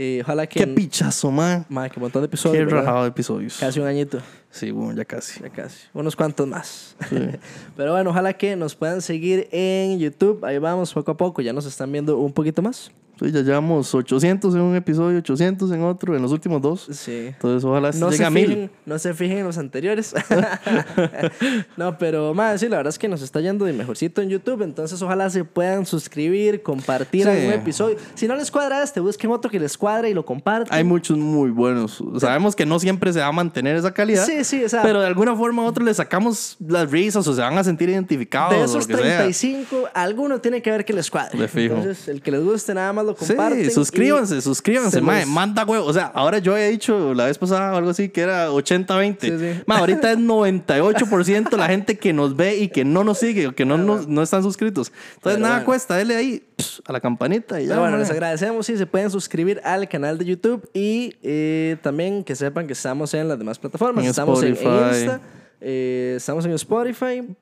Eh, 0.00 0.20
ojalá 0.22 0.46
que. 0.46 0.60
Qué 0.60 0.66
pichazo, 0.68 1.28
mae. 1.32 1.64
Mae, 1.68 1.90
qué 1.90 1.98
montón 1.98 2.22
de 2.22 2.26
episodios. 2.26 2.56
Qué 2.56 2.64
¿verdad? 2.64 2.84
rajado 2.84 3.02
de 3.02 3.08
episodios. 3.08 3.56
Casi 3.58 3.80
un 3.80 3.86
añito. 3.88 4.20
Sí, 4.48 4.70
bueno, 4.70 4.94
ya 4.94 5.04
casi. 5.04 5.40
Ya 5.42 5.50
casi. 5.50 5.88
Unos 5.92 6.14
cuantos 6.14 6.46
más. 6.46 6.94
Pero 7.76 7.94
bueno, 7.94 8.10
ojalá 8.10 8.32
que 8.32 8.54
nos 8.54 8.76
puedan 8.76 9.02
seguir 9.02 9.48
en 9.50 9.98
YouTube. 9.98 10.44
Ahí 10.44 10.58
vamos 10.58 10.94
poco 10.94 11.10
a 11.10 11.16
poco. 11.16 11.42
Ya 11.42 11.52
nos 11.52 11.66
están 11.66 11.90
viendo 11.90 12.16
un 12.16 12.32
poquito 12.32 12.62
más. 12.62 12.92
Sí, 13.18 13.32
ya 13.32 13.40
llevamos 13.42 13.94
800 13.94 14.54
en 14.54 14.60
un 14.60 14.76
episodio, 14.76 15.18
800 15.18 15.70
en 15.72 15.82
otro, 15.82 16.14
en 16.16 16.22
los 16.22 16.32
últimos 16.32 16.62
dos. 16.62 16.86
Sí. 16.90 17.26
Entonces, 17.28 17.64
ojalá 17.64 17.90
No 17.92 18.06
llegue 18.10 18.16
se, 18.18 18.24
a 18.24 18.30
mil. 18.30 18.46
fijen, 18.46 18.70
no 18.86 18.98
se 18.98 19.14
fijen 19.14 19.38
en 19.38 19.44
los 19.44 19.58
anteriores. 19.58 20.14
no, 21.76 21.98
pero 21.98 22.34
más, 22.34 22.60
sí, 22.60 22.68
la 22.68 22.76
verdad 22.78 22.90
es 22.90 22.98
que 22.98 23.08
nos 23.08 23.22
está 23.22 23.40
yendo 23.40 23.64
de 23.64 23.72
mejorcito 23.72 24.22
en 24.22 24.28
YouTube. 24.28 24.62
Entonces, 24.62 25.00
ojalá 25.02 25.30
se 25.30 25.44
puedan 25.44 25.86
suscribir, 25.86 26.62
compartir 26.62 27.24
Sí. 27.24 27.28
algún 27.28 27.52
episodio. 27.52 27.96
Si 28.14 28.26
no 28.28 28.36
les 28.36 28.50
cuadra 28.50 28.82
este, 28.82 29.00
busquen 29.00 29.30
otro 29.30 29.50
que 29.50 29.58
les 29.58 29.76
cuadre 29.76 30.10
y 30.10 30.14
lo 30.14 30.24
compartan. 30.24 30.76
Hay 30.76 30.84
muchos 30.84 31.16
muy 31.18 31.50
buenos. 31.50 32.02
Sabemos 32.18 32.54
que 32.54 32.66
no 32.66 32.78
siempre 32.78 33.12
se 33.12 33.20
va 33.20 33.26
a 33.26 33.32
mantener 33.32 33.76
esa 33.76 33.92
calidad. 33.92 34.24
Sí, 34.26 34.44
sí, 34.44 34.64
o 34.64 34.68
sea, 34.68 34.82
Pero 34.82 35.00
de 35.00 35.06
alguna 35.06 35.34
forma 35.36 35.62
u 35.62 35.66
otra 35.66 35.84
le 35.84 35.94
sacamos 35.94 36.56
las 36.66 36.90
risas 36.90 37.26
o 37.26 37.34
se 37.34 37.40
van 37.40 37.56
a 37.58 37.64
sentir 37.64 37.88
identificados. 37.88 38.54
de 38.54 38.60
o 38.60 38.64
esos 38.64 38.88
lo 38.88 38.96
que 38.96 39.02
sea. 39.02 39.18
35, 39.18 39.88
alguno 39.94 40.40
tiene 40.40 40.62
que 40.62 40.70
ver 40.70 40.84
que 40.84 40.92
les 40.92 41.10
cuadre. 41.10 41.38
De 41.38 41.48
fijo. 41.48 41.74
Entonces, 41.76 42.08
el 42.08 42.22
que 42.22 42.30
les 42.30 42.42
guste, 42.44 42.74
nada 42.74 42.92
más 42.92 43.04
lo 43.08 43.16
comparten. 43.16 43.64
Sí, 43.64 43.70
suscríbanse, 43.70 44.40
suscríbanse, 44.40 44.90
se 44.98 45.00
mae, 45.00 45.20
los- 45.22 45.30
manda 45.30 45.64
huevo. 45.64 45.84
O 45.86 45.92
sea, 45.92 46.06
ahora 46.14 46.38
yo 46.38 46.56
he 46.56 46.68
dicho 46.70 47.12
la 47.14 47.26
vez 47.26 47.36
pasada 47.38 47.76
algo 47.76 47.90
así 47.90 48.08
que 48.08 48.20
era 48.20 48.50
80-20. 48.50 49.18
Sí, 49.20 49.30
sí. 49.54 49.62
Ahorita 49.66 50.12
es 50.12 50.18
98% 50.72 51.56
la 51.56 51.66
gente 51.66 51.98
que 51.98 52.12
nos 52.12 52.36
ve 52.36 52.56
y 52.58 52.68
que 52.68 52.84
no 52.84 53.04
nos 53.04 53.18
sigue 53.18 53.48
o 53.48 53.54
que 53.54 53.64
no, 53.64 53.78
nos- 53.78 54.06
no 54.08 54.22
están 54.22 54.42
suscritos. 54.42 54.88
Entonces 54.88 55.20
Pero 55.22 55.38
nada 55.38 55.54
bueno. 55.56 55.66
cuesta, 55.66 55.96
dele 55.96 56.16
ahí 56.16 56.42
pss, 56.56 56.82
a 56.86 56.92
la 56.92 57.00
campanita 57.00 57.60
y 57.60 57.64
ya. 57.64 57.70
Pero 57.70 57.80
bueno, 57.82 57.96
mae. 57.96 58.00
les 58.04 58.10
agradecemos 58.10 58.68
y 58.70 58.76
se 58.76 58.86
pueden 58.86 59.10
suscribir 59.10 59.60
al 59.64 59.88
canal 59.88 60.18
de 60.18 60.24
YouTube 60.24 60.68
y 60.74 61.14
eh, 61.22 61.76
también 61.82 62.24
que 62.24 62.34
sepan 62.34 62.66
que 62.66 62.72
estamos 62.74 63.12
en 63.14 63.28
las 63.28 63.38
demás 63.38 63.58
plataformas. 63.58 64.04
En 64.04 64.10
estamos 64.10 64.42
en, 64.42 64.48
en 64.48 64.54
Spotify. 64.54 64.98
Insta, 65.00 65.20
eh, 65.60 66.14
estamos 66.16 66.44
en 66.44 66.52
Spotify, 66.52 67.36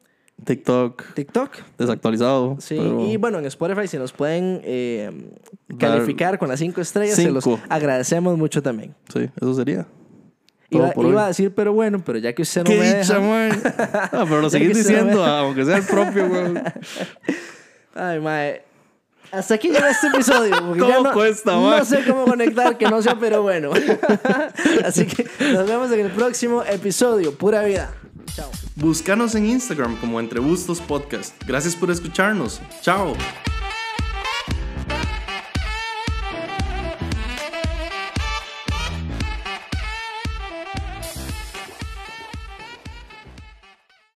TikTok, 0.45 1.15
TikTok. 1.15 1.51
desactualizado. 1.79 2.57
Sí, 2.61 2.77
pero- 2.79 3.01
y 3.07 3.17
bueno, 3.17 3.39
en 3.39 3.47
Spotify 3.47 3.89
si 3.89 3.99
nos 3.99 4.13
pueden 4.13 4.61
eh, 4.65 5.11
calificar 5.79 6.39
con 6.39 6.49
las 6.49 6.59
cinco 6.61 6.81
estrellas, 6.81 7.17
se 7.17 7.31
los 7.31 7.45
agradecemos 7.69 8.37
mucho 8.37 8.63
también. 8.63 8.95
Sí, 9.13 9.29
eso 9.41 9.55
sería. 9.55 9.87
Iba, 10.69 11.25
a 11.25 11.29
decir, 11.29 11.55
pero 11.55 11.73
bueno, 11.73 12.03
pero 12.05 12.19
ya 12.19 12.33
que 12.35 12.43
usted 12.43 12.63
no 12.63 12.71
¿Qué 12.71 12.79
me 12.79 12.95
dicha, 12.99 13.19
deja... 13.19 14.11
No, 14.13 14.25
pero 14.25 14.41
lo 14.41 14.51
seguís 14.51 14.77
diciendo, 14.77 15.25
aunque 15.25 15.65
sea 15.65 15.77
el 15.77 15.85
propio, 15.85 16.29
güey. 16.29 16.55
Ay, 17.95 18.21
mae. 18.21 18.63
Hasta 19.33 19.55
aquí 19.55 19.69
llega 19.69 19.91
este 19.91 20.09
episodio. 20.09 20.55
¿Cómo 20.79 21.03
no, 21.03 21.13
cuesta, 21.13 21.53
No 21.53 21.85
sé 21.85 22.05
cómo 22.07 22.25
conectar, 22.25 22.77
que 22.79 22.87
no 22.87 23.03
sea, 23.03 23.17
pero 23.19 23.43
bueno. 23.43 23.71
Así 24.85 25.07
que 25.07 25.27
nos 25.53 25.67
vemos 25.67 25.91
en 25.93 26.01
el 26.01 26.11
próximo 26.11 26.63
episodio. 26.65 27.37
Pura 27.37 27.63
vida. 27.63 27.93
Chao. 28.37 28.51
Búscanos 28.75 29.35
en 29.35 29.47
Instagram 29.47 29.97
como 29.97 30.21
Entre 30.21 30.41
Bustos 30.41 30.81
Podcast. 30.81 31.35
Gracias 31.47 31.75
por 31.75 31.91
escucharnos. 31.91 32.61
Chao. 32.83 33.15